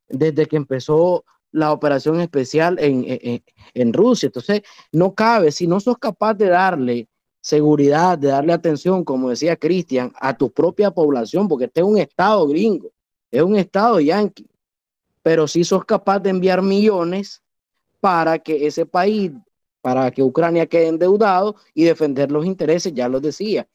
desde 0.09 0.47
que 0.47 0.57
empezó 0.57 1.25
la 1.53 1.73
operación 1.73 2.21
especial 2.21 2.79
en, 2.81 3.93
Rusia. 3.93 4.27
Entonces, 4.27 4.63
no 4.93 5.15
cabe, 5.15 5.53
si 5.53 5.67
no 5.67 5.81
sos 5.81 5.99
capaz 5.99 6.35
de 6.35 6.49
darle 6.49 7.09
seguridad, 7.41 8.19
de 8.19 8.29
darle 8.29 8.53
atención, 8.53 9.05
como 9.05 9.31
decía 9.31 9.57
Cristian, 9.57 10.13
a 10.21 10.37
tu 10.37 10.51
propia 10.51 10.91
población, 10.91 11.49
porque 11.49 11.67
este 11.67 11.81
es 11.81 11.87
un 11.87 11.99
estado 11.99 12.47
gringo, 12.49 12.91
es 13.31 13.43
un 13.43 13.57
estado 13.57 14.01
yanqui, 14.01 14.47
pero 15.23 15.47
si 15.47 15.63
sos 15.63 15.85
capaz 15.85 16.21
de 16.21 16.31
enviar 16.31 16.63
millones 16.63 17.43
para 18.01 18.39
que 18.39 18.67
ese 18.67 18.85
país 18.87 19.33
para 19.87 20.11
que 20.11 20.21
Ucrania 20.21 20.67
quede 20.67 20.89
endeudado 20.89 21.55
y 21.73 21.85
defender 21.85 22.33
los 22.33 22.45
intereses, 22.45 22.93
ya 22.93 23.09
lo 23.09 23.21
decía. 23.21 23.69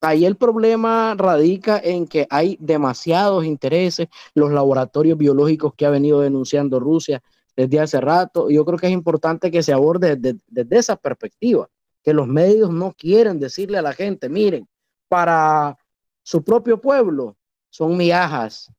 Ahí 0.00 0.24
el 0.24 0.34
problema 0.34 1.14
radica 1.14 1.78
en 1.84 2.06
que 2.06 2.26
hay 2.30 2.56
demasiados 2.58 3.44
intereses, 3.44 4.08
los 4.32 4.50
laboratorios 4.50 5.18
biológicos 5.18 5.74
que 5.74 5.84
ha 5.84 5.90
venido 5.90 6.22
denunciando 6.22 6.80
Rusia 6.80 7.22
desde 7.54 7.80
hace 7.80 8.00
rato. 8.00 8.48
Yo 8.48 8.64
creo 8.64 8.78
que 8.78 8.86
es 8.86 8.94
importante 8.94 9.50
que 9.50 9.62
se 9.62 9.74
aborde 9.74 10.16
desde, 10.16 10.40
esa 10.70 10.96
perspectiva, 10.96 11.68
que 12.02 12.14
los 12.14 12.26
medios 12.26 12.70
no 12.70 12.94
quieren 12.94 13.38
decirle 13.38 13.76
a 13.76 13.82
la 13.82 13.92
gente, 13.92 14.30
miren, 14.30 14.66
para 15.06 15.76
su 16.22 16.42
propio 16.42 16.80
pueblo 16.80 17.36
son 17.68 17.94
miajas, 17.94 18.72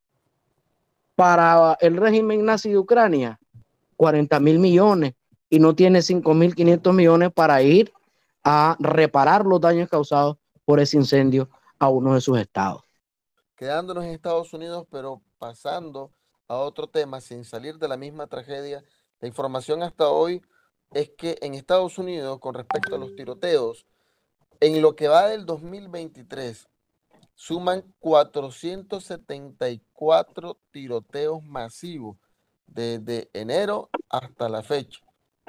para 1.14 1.78
el 1.82 1.98
régimen 1.98 2.44
nazi 2.44 2.72
de 2.72 2.80
Ucrania, 2.80 3.40
40 3.96 4.40
mil 4.40 4.58
millones, 4.58 5.14
y 5.50 5.60
no 5.60 5.76
tiene 5.76 6.00
5.500 6.00 6.94
millones 6.94 7.34
para 7.34 7.62
ir 7.62 7.92
a 8.44 8.78
reparar 8.80 9.46
los 9.46 9.60
daños 9.60 9.90
causados 9.90 10.38
por 10.66 10.80
ese 10.80 10.96
incendio 10.98 11.50
a 11.80 11.90
uno 11.90 12.14
de 12.14 12.22
sus 12.22 12.40
estados. 12.40 12.84
Quedándonos 13.56 14.06
en 14.06 14.12
Estados 14.12 14.54
Unidos, 14.54 14.86
pero 14.90 15.22
pasando 15.38 16.14
a 16.48 16.56
otro 16.56 16.88
tema 16.88 17.20
sin 17.22 17.44
salir 17.44 17.78
de 17.78 17.88
la 17.88 17.98
misma 17.98 18.26
tragedia, 18.28 18.84
la 19.20 19.28
información 19.28 19.84
hasta 19.84 20.10
hoy 20.10 20.42
es 20.92 21.12
que 21.18 21.38
en 21.42 21.54
Estados 21.54 21.98
Unidos, 21.98 22.40
con 22.40 22.54
respecto 22.56 22.96
a 22.96 23.00
los 23.00 23.16
tiroteos, 23.16 23.86
en 24.60 24.82
lo 24.82 24.96
que 24.96 25.08
va 25.08 25.28
del 25.28 25.46
2023, 25.46 26.68
suman 27.36 27.84
474 28.00 30.58
tiroteos 30.72 31.44
masivos 31.44 32.18
desde 32.68 33.30
enero 33.34 33.90
hasta 34.10 34.50
la 34.50 34.64
fecha. 34.64 35.00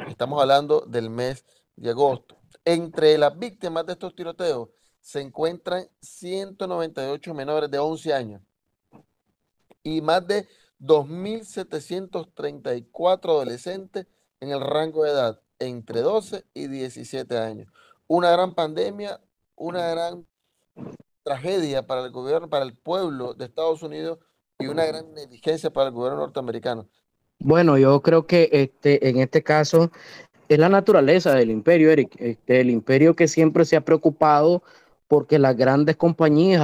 Estamos 0.08 0.40
hablando 0.40 0.80
del 0.86 1.10
mes 1.10 1.44
de 1.76 1.90
agosto. 1.90 2.38
Entre 2.64 3.18
las 3.18 3.38
víctimas 3.38 3.84
de 3.86 3.92
estos 3.92 4.14
tiroteos 4.14 4.70
se 5.00 5.20
encuentran 5.20 5.86
198 6.00 7.34
menores 7.34 7.70
de 7.70 7.78
11 7.78 8.14
años 8.14 8.42
y 9.82 10.00
más 10.00 10.26
de 10.26 10.48
2.734 10.80 13.24
adolescentes 13.24 14.06
en 14.40 14.50
el 14.50 14.60
rango 14.60 15.04
de 15.04 15.10
edad 15.10 15.40
entre 15.58 16.00
12 16.00 16.46
y 16.54 16.68
17 16.68 17.38
años. 17.38 17.70
Una 18.06 18.30
gran 18.30 18.54
pandemia, 18.54 19.20
una 19.56 19.88
gran 19.88 20.26
tragedia 21.22 21.86
para 21.86 22.04
el 22.04 22.10
gobierno, 22.10 22.48
para 22.48 22.64
el 22.64 22.76
pueblo 22.76 23.34
de 23.34 23.44
Estados 23.44 23.82
Unidos 23.82 24.18
y 24.58 24.66
una 24.66 24.84
gran 24.84 25.12
negligencia 25.14 25.70
para 25.70 25.88
el 25.88 25.94
gobierno 25.94 26.20
norteamericano. 26.20 26.88
Bueno, 27.42 27.78
yo 27.78 28.02
creo 28.02 28.26
que 28.26 28.50
este, 28.52 29.08
en 29.08 29.18
este 29.18 29.42
caso 29.42 29.90
es 30.48 30.58
la 30.58 30.68
naturaleza 30.68 31.34
del 31.34 31.50
imperio, 31.50 31.90
Eric. 31.90 32.14
Este, 32.18 32.60
el 32.60 32.68
imperio 32.70 33.16
que 33.16 33.28
siempre 33.28 33.64
se 33.64 33.76
ha 33.76 33.80
preocupado 33.80 34.62
porque 35.08 35.38
las 35.38 35.56
grandes 35.56 35.96
compañías 35.96 36.62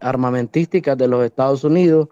armamentísticas 0.00 0.96
de 0.96 1.08
los 1.08 1.24
Estados 1.24 1.64
Unidos 1.64 2.08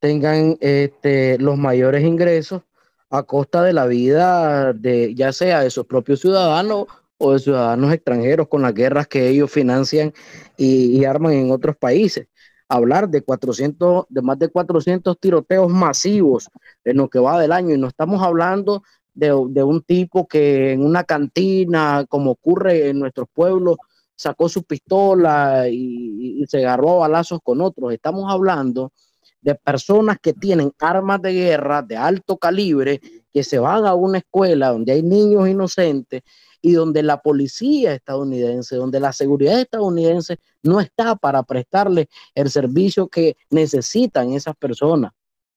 tengan 0.00 0.56
este, 0.60 1.38
los 1.38 1.58
mayores 1.58 2.04
ingresos 2.04 2.62
a 3.10 3.22
costa 3.22 3.62
de 3.62 3.74
la 3.74 3.86
vida 3.86 4.72
de 4.72 5.14
ya 5.14 5.32
sea 5.32 5.60
de 5.60 5.70
sus 5.70 5.84
propios 5.86 6.20
ciudadanos 6.20 6.86
o 7.18 7.34
de 7.34 7.38
ciudadanos 7.38 7.92
extranjeros 7.92 8.48
con 8.48 8.62
las 8.62 8.72
guerras 8.74 9.06
que 9.06 9.28
ellos 9.28 9.50
financian 9.50 10.14
y 10.56 11.04
arman 11.04 11.34
en 11.34 11.50
otros 11.50 11.76
países 11.76 12.28
hablar 12.72 13.08
de 13.08 13.22
400, 13.22 14.06
de 14.08 14.22
más 14.22 14.38
de 14.38 14.48
400 14.48 15.18
tiroteos 15.18 15.70
masivos 15.70 16.48
en 16.84 16.96
lo 16.96 17.08
que 17.08 17.18
va 17.18 17.40
del 17.40 17.52
año 17.52 17.74
y 17.74 17.78
no 17.78 17.88
estamos 17.88 18.22
hablando 18.22 18.82
de, 19.14 19.32
un 19.32 19.82
tipo 19.82 20.26
que 20.26 20.72
en 20.72 20.84
una 20.84 21.04
cantina, 21.04 22.06
como 22.08 22.30
ocurre 22.30 22.88
en 22.88 22.98
nuestros 22.98 23.28
pueblos, 23.32 23.76
sacó 24.14 24.48
su 24.48 24.62
pistola 24.64 25.68
y, 25.68 26.44
se 26.48 26.58
agarró 26.58 26.92
a 26.92 27.08
balazos 27.08 27.40
con 27.42 27.60
otros. 27.60 27.92
Estamos 27.92 28.30
hablando 28.30 28.92
de 29.40 29.54
personas 29.54 30.18
que 30.20 30.32
tienen 30.32 30.72
armas 30.78 31.20
de 31.20 31.32
guerra 31.32 31.82
de 31.82 31.96
alto 31.96 32.36
calibre, 32.36 33.00
que 33.32 33.44
se 33.44 33.58
van 33.58 33.86
a 33.86 33.94
una 33.94 34.18
escuela 34.18 34.70
donde 34.70 34.92
hay 34.92 35.02
niños 35.02 35.48
inocentes 35.48 36.22
y 36.62 36.72
donde 36.72 37.02
la 37.02 37.20
policía 37.20 37.92
estadounidense, 37.92 38.76
donde 38.76 39.00
la 39.00 39.12
seguridad 39.12 39.60
estadounidense 39.60 40.38
no 40.62 40.80
está 40.80 41.16
para 41.16 41.42
prestarle 41.42 42.08
el 42.34 42.50
servicio 42.50 43.08
que 43.08 43.36
necesitan 43.50 44.32
esas 44.32 44.56
personas. 44.56 45.12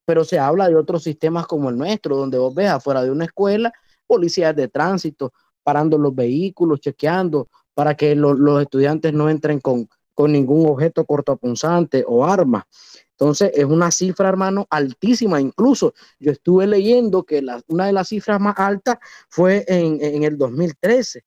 Pero 0.06 0.24
se 0.24 0.40
habla 0.40 0.68
de 0.68 0.76
otros 0.76 1.04
sistemas 1.04 1.46
como 1.48 1.70
el 1.70 1.78
nuestro, 1.78 2.18
donde 2.18 2.40
vos 2.40 2.54
ves 2.54 2.70
afuera 2.70 3.04
de 3.04 3.12
una 3.12 3.26
escuela 3.26 3.72
policías 4.08 4.56
de 4.56 4.68
tránsito 4.68 5.32
parando 5.64 5.98
los 5.98 6.14
vehículos, 6.14 6.80
chequeando 6.80 7.48
para 7.74 7.96
que 7.96 8.16
los 8.16 8.62
estudiantes 8.62 9.14
no 9.14 9.30
entren 9.30 9.60
con, 9.60 9.90
con 10.14 10.32
ningún 10.32 10.68
objeto 10.70 11.06
cortopunzante 11.06 12.04
o 12.08 12.26
arma. 12.26 12.68
Entonces, 13.18 13.52
es 13.54 13.64
una 13.64 13.92
cifra, 13.92 14.28
hermano, 14.28 14.68
altísima. 14.70 15.40
Incluso 15.40 15.94
yo 16.20 16.32
estuve 16.32 16.68
leyendo 16.68 17.24
que 17.24 17.42
una 17.68 17.86
de 17.86 17.94
las 17.94 18.10
cifras 18.10 18.42
más 18.42 18.56
altas 18.58 18.98
fue 19.30 19.64
en, 19.68 20.24
el 20.24 20.38
2013, 20.38 21.24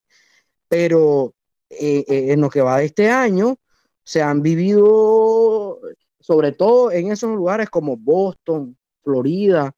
pero 0.69 1.35
eh, 1.71 2.05
eh, 2.07 2.33
en 2.33 2.43
lo 2.43 2.51
que 2.51 2.61
va 2.61 2.79
de 2.79 2.87
este 2.87 3.11
año, 3.11 3.57
se 4.05 4.23
han 4.23 4.43
vivido, 4.43 5.81
sobre 6.21 6.53
todo 6.53 6.91
en 6.91 7.11
esos 7.11 7.31
lugares 7.35 7.71
como 7.71 7.97
Boston, 7.97 8.77
Florida, 9.03 9.73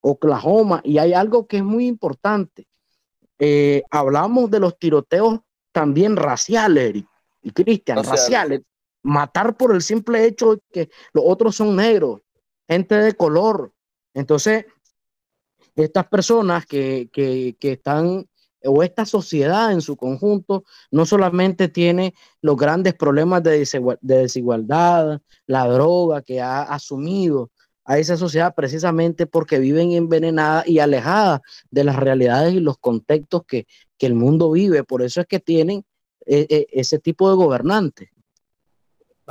Oklahoma, 0.00 0.80
y 0.84 0.98
hay 0.98 1.12
algo 1.12 1.46
que 1.46 1.58
es 1.58 1.64
muy 1.64 1.86
importante. 1.86 2.66
Eh, 3.38 3.84
hablamos 3.90 4.50
de 4.50 4.58
los 4.58 4.76
tiroteos 4.78 5.40
también 5.70 6.16
raciales, 6.16 7.04
y 7.40 7.50
Cristian, 7.52 8.02
raciales 8.04 8.62
matar 9.02 9.56
por 9.56 9.74
el 9.74 9.82
simple 9.82 10.24
hecho 10.24 10.56
de 10.56 10.60
que 10.72 10.90
los 11.12 11.24
otros 11.26 11.56
son 11.56 11.76
negros, 11.76 12.20
gente 12.68 12.94
de 12.96 13.14
color. 13.14 13.72
Entonces, 14.14 14.66
estas 15.74 16.06
personas 16.06 16.66
que, 16.66 17.08
que, 17.12 17.56
que 17.58 17.72
están 17.72 18.26
o 18.64 18.82
esta 18.82 19.04
sociedad 19.04 19.72
en 19.72 19.80
su 19.80 19.96
conjunto 19.96 20.64
no 20.90 21.06
solamente 21.06 21.68
tiene 21.68 22.14
los 22.40 22.56
grandes 22.56 22.94
problemas 22.94 23.42
de, 23.42 23.66
desigualdad, 24.00 25.20
la 25.46 25.66
droga 25.66 26.22
que 26.22 26.40
ha 26.40 26.62
asumido 26.62 27.50
a 27.84 27.98
esa 27.98 28.16
sociedad 28.16 28.54
precisamente 28.54 29.26
porque 29.26 29.58
viven 29.58 29.92
envenenadas 29.92 30.68
y 30.68 30.78
alejadas 30.78 31.40
de 31.70 31.84
las 31.84 31.96
realidades 31.96 32.54
y 32.54 32.60
los 32.60 32.78
contextos 32.78 33.42
que, 33.46 33.66
el 33.98 34.14
mundo 34.16 34.50
vive. 34.50 34.82
Por 34.82 35.00
eso 35.00 35.20
es 35.20 35.28
que 35.28 35.38
tienen 35.38 35.84
eh, 36.26 36.44
eh, 36.50 36.66
ese 36.72 36.98
tipo 36.98 37.30
de 37.30 37.36
gobernantes. 37.36 38.08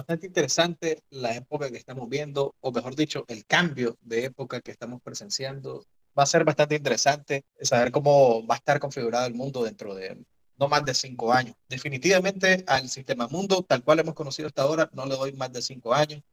Bastante 0.02 0.26
interesante 0.26 1.04
la 1.12 1.36
época 1.36 1.70
que 1.70 1.78
estamos 1.78 2.10
viendo, 2.10 2.56
o 2.60 2.72
mejor 2.72 2.96
dicho, 2.96 3.24
el 3.28 3.46
cambio 3.46 4.00
de 4.02 4.26
época 4.26 4.60
que 4.60 4.72
estamos 4.72 5.00
presenciando 5.00 5.86
va 6.18 6.24
a 6.24 6.26
ser 6.26 6.44
bastante 6.44 6.74
interesante 6.74 7.46
saber 7.62 7.92
cómo 7.92 8.44
va 8.48 8.56
a 8.56 8.58
estar 8.58 8.80
configurado 8.80 9.28
el 9.28 9.36
mundo 9.36 9.64
dentro 9.64 9.94
de 9.94 10.26
no 10.58 10.68
más 10.68 10.84
de 10.86 10.96
cinco 10.96 11.32
años. 11.32 11.56
Definitivamente 11.70 12.64
al 12.66 12.90
sistema 12.90 13.28
mundo, 13.28 13.62
tal 13.62 13.84
cual 13.84 14.00
hemos 14.00 14.16
conocido 14.16 14.48
hasta 14.48 14.64
ahora, 14.64 14.90
no 14.92 15.06
le 15.06 15.16
doy 15.16 15.34
más 15.34 15.54
de 15.54 15.62
cinco 15.62 15.94
años. 15.94 16.24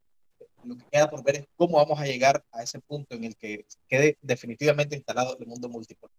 Lo 0.64 0.74
que 0.74 0.84
queda 0.90 1.10
por 1.10 1.22
ver 1.22 1.36
es 1.36 1.46
cómo 1.54 1.76
vamos 1.76 2.00
a 2.00 2.06
llegar 2.06 2.42
a 2.52 2.62
ese 2.62 2.80
punto 2.80 3.16
en 3.16 3.24
el 3.24 3.36
que 3.36 3.66
quede 3.86 4.16
definitivamente 4.22 4.96
instalado 4.96 5.36
el 5.38 5.46
mundo 5.46 5.68
multipolar. 5.68 6.16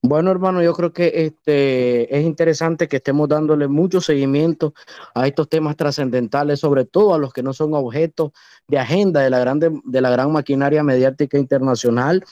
Bueno, 0.00 0.30
hermano, 0.30 0.62
yo 0.62 0.74
creo 0.74 0.92
que 0.92 1.12
este, 1.26 2.16
es 2.16 2.24
interesante 2.24 2.86
que 2.86 2.98
estemos 2.98 3.28
dándole 3.28 3.66
mucho 3.66 4.00
seguimiento 4.00 4.72
a 5.12 5.26
estos 5.26 5.48
temas 5.48 5.76
trascendentales, 5.76 6.60
sobre 6.60 6.84
todo 6.84 7.14
a 7.14 7.18
los 7.18 7.32
que 7.32 7.42
no 7.42 7.52
son 7.52 7.74
objetos 7.74 8.30
de 8.68 8.78
agenda 8.78 9.20
de 9.22 9.30
la, 9.30 9.40
grande, 9.40 9.72
de 9.84 10.00
la 10.00 10.10
gran 10.10 10.30
maquinaria 10.30 10.84
mediática 10.84 11.36
internacional. 11.36 12.24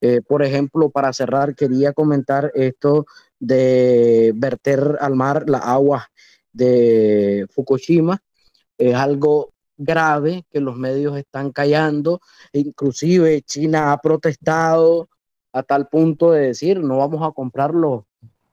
Eh, 0.00 0.20
por 0.26 0.42
ejemplo, 0.42 0.90
para 0.90 1.12
cerrar, 1.12 1.54
quería 1.54 1.92
comentar 1.92 2.50
esto 2.56 3.06
de 3.38 4.32
verter 4.34 4.98
al 5.00 5.14
mar 5.14 5.44
las 5.48 5.62
aguas 5.64 6.06
de 6.52 7.46
Fukushima. 7.50 8.20
Es 8.76 8.96
algo 8.96 9.52
grave 9.76 10.44
que 10.50 10.60
los 10.60 10.76
medios 10.76 11.16
están 11.16 11.52
callando, 11.52 12.20
inclusive 12.52 13.42
China 13.42 13.92
ha 13.92 13.98
protestado 13.98 15.08
a 15.52 15.62
tal 15.62 15.88
punto 15.88 16.30
de 16.30 16.46
decir, 16.48 16.80
no 16.80 16.98
vamos 16.98 17.22
a 17.22 17.32
comprar 17.32 17.74
los, 17.74 18.04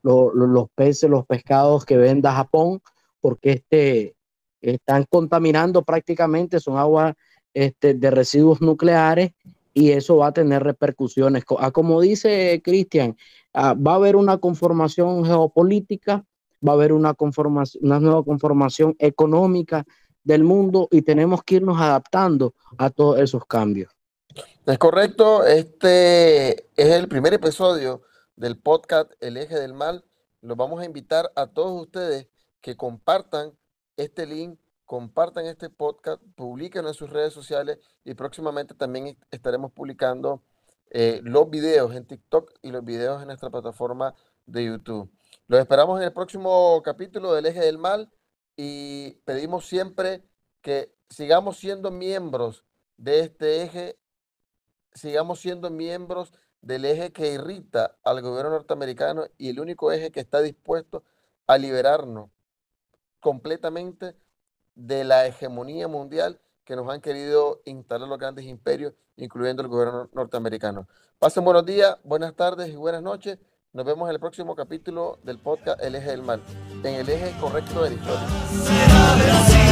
los, 0.04 0.70
peces, 0.76 1.10
los 1.10 1.26
pescados 1.26 1.86
que 1.86 1.98
venda 1.98 2.34
Japón, 2.34 2.82
porque 3.22 3.52
este, 3.52 4.16
están 4.62 5.06
contaminando 5.10 5.84
prácticamente, 5.84 6.60
son 6.60 6.78
aguas 6.78 7.16
este, 7.54 7.94
de 7.94 8.12
residuos 8.12 8.62
nucleares 8.62 9.32
y 9.74 9.92
eso 9.92 10.18
va 10.18 10.28
a 10.28 10.34
tener 10.34 10.64
repercusiones. 10.64 11.44
Ah, 11.60 11.72
como 11.72 12.02
dice 12.02 12.62
Cristian, 12.64 13.16
ah, 13.54 13.74
va 13.74 13.94
a 13.94 13.96
haber 13.96 14.16
una 14.16 14.38
conformación 14.38 15.26
geopolítica, 15.26 16.26
va 16.66 16.74
a 16.74 16.76
haber 16.76 16.94
una, 16.94 17.14
conformación, 17.14 17.86
una 17.86 18.00
nueva 18.00 18.24
conformación 18.24 18.96
económica 19.00 19.86
del 20.24 20.44
mundo 20.44 20.88
y 20.92 21.02
tenemos 21.02 21.44
que 21.44 21.56
irnos 21.56 21.80
adaptando 21.80 22.54
a 22.78 22.90
todos 22.90 23.20
esos 23.20 23.46
cambios. 23.46 23.99
Es 24.66 24.78
correcto, 24.78 25.46
este 25.46 26.70
es 26.80 26.90
el 26.92 27.08
primer 27.08 27.34
episodio 27.34 28.04
del 28.36 28.60
podcast 28.60 29.12
El 29.20 29.38
Eje 29.38 29.56
del 29.56 29.74
Mal. 29.74 30.06
Los 30.42 30.56
vamos 30.56 30.82
a 30.82 30.86
invitar 30.86 31.32
a 31.36 31.48
todos 31.48 31.82
ustedes 31.82 32.28
que 32.62 32.78
compartan 32.78 33.58
este 33.98 34.28
link, 34.28 34.60
compartan 34.86 35.48
este 35.48 35.70
podcast, 35.70 36.22
publiquen 36.36 36.86
en 36.86 36.94
sus 36.94 37.10
redes 37.10 37.34
sociales 37.34 37.80
y 38.04 38.14
próximamente 38.14 38.76
también 38.76 39.18
estaremos 39.32 39.72
publicando 39.72 40.44
eh, 40.92 41.22
los 41.24 41.50
videos 41.50 41.96
en 41.96 42.06
TikTok 42.06 42.54
y 42.62 42.72
los 42.72 42.86
videos 42.86 43.22
en 43.22 43.28
nuestra 43.28 43.50
plataforma 43.50 44.14
de 44.46 44.66
YouTube. 44.66 45.12
Los 45.48 45.60
esperamos 45.60 46.00
en 46.00 46.06
el 46.06 46.14
próximo 46.14 46.80
capítulo 46.84 47.34
del 47.34 47.48
Eje 47.48 47.62
del 47.62 47.80
Mal 47.80 48.12
y 48.56 49.14
pedimos 49.26 49.66
siempre 49.66 50.24
que 50.62 50.94
sigamos 51.10 51.58
siendo 51.58 51.90
miembros 51.90 52.66
de 52.98 53.22
este 53.22 53.64
eje 53.64 53.98
sigamos 54.94 55.40
siendo 55.40 55.70
miembros 55.70 56.34
del 56.62 56.86
eje 56.86 57.12
que 57.12 57.34
irrita 57.34 57.96
al 58.04 58.22
gobierno 58.22 58.52
norteamericano 58.52 59.26
y 59.38 59.50
el 59.50 59.60
único 59.60 59.92
eje 59.92 60.12
que 60.12 60.20
está 60.20 60.42
dispuesto 60.42 61.04
a 61.48 61.58
liberarnos 61.58 62.30
completamente 63.20 64.16
de 64.76 65.04
la 65.04 65.26
hegemonía 65.26 65.88
mundial 65.88 66.40
que 66.64 66.76
nos 66.76 66.90
han 66.90 67.02
querido 67.02 67.62
instalar 67.66 68.08
los 68.08 68.20
grandes 68.20 68.46
imperios, 68.46 68.94
incluyendo 69.18 69.64
el 69.64 69.68
gobierno 69.68 70.10
norteamericano. 70.14 70.88
Pasen 71.18 71.44
buenos 71.44 71.66
días, 71.66 71.98
buenas 72.04 72.36
tardes 72.36 72.70
y 72.70 72.76
buenas 72.76 73.02
noches. 73.02 73.40
Nos 73.74 73.86
vemos 73.86 74.08
en 74.08 74.14
el 74.14 74.20
próximo 74.20 74.56
capítulo 74.56 75.20
del 75.24 75.40
podcast 75.40 75.82
El 75.82 75.96
eje 75.96 76.12
del 76.12 76.22
mal, 76.22 76.42
en 76.84 76.96
el 76.96 77.10
eje 77.10 77.36
correcto 77.40 77.84
de 77.84 77.90
la 77.90 77.96
historia. 77.96 79.69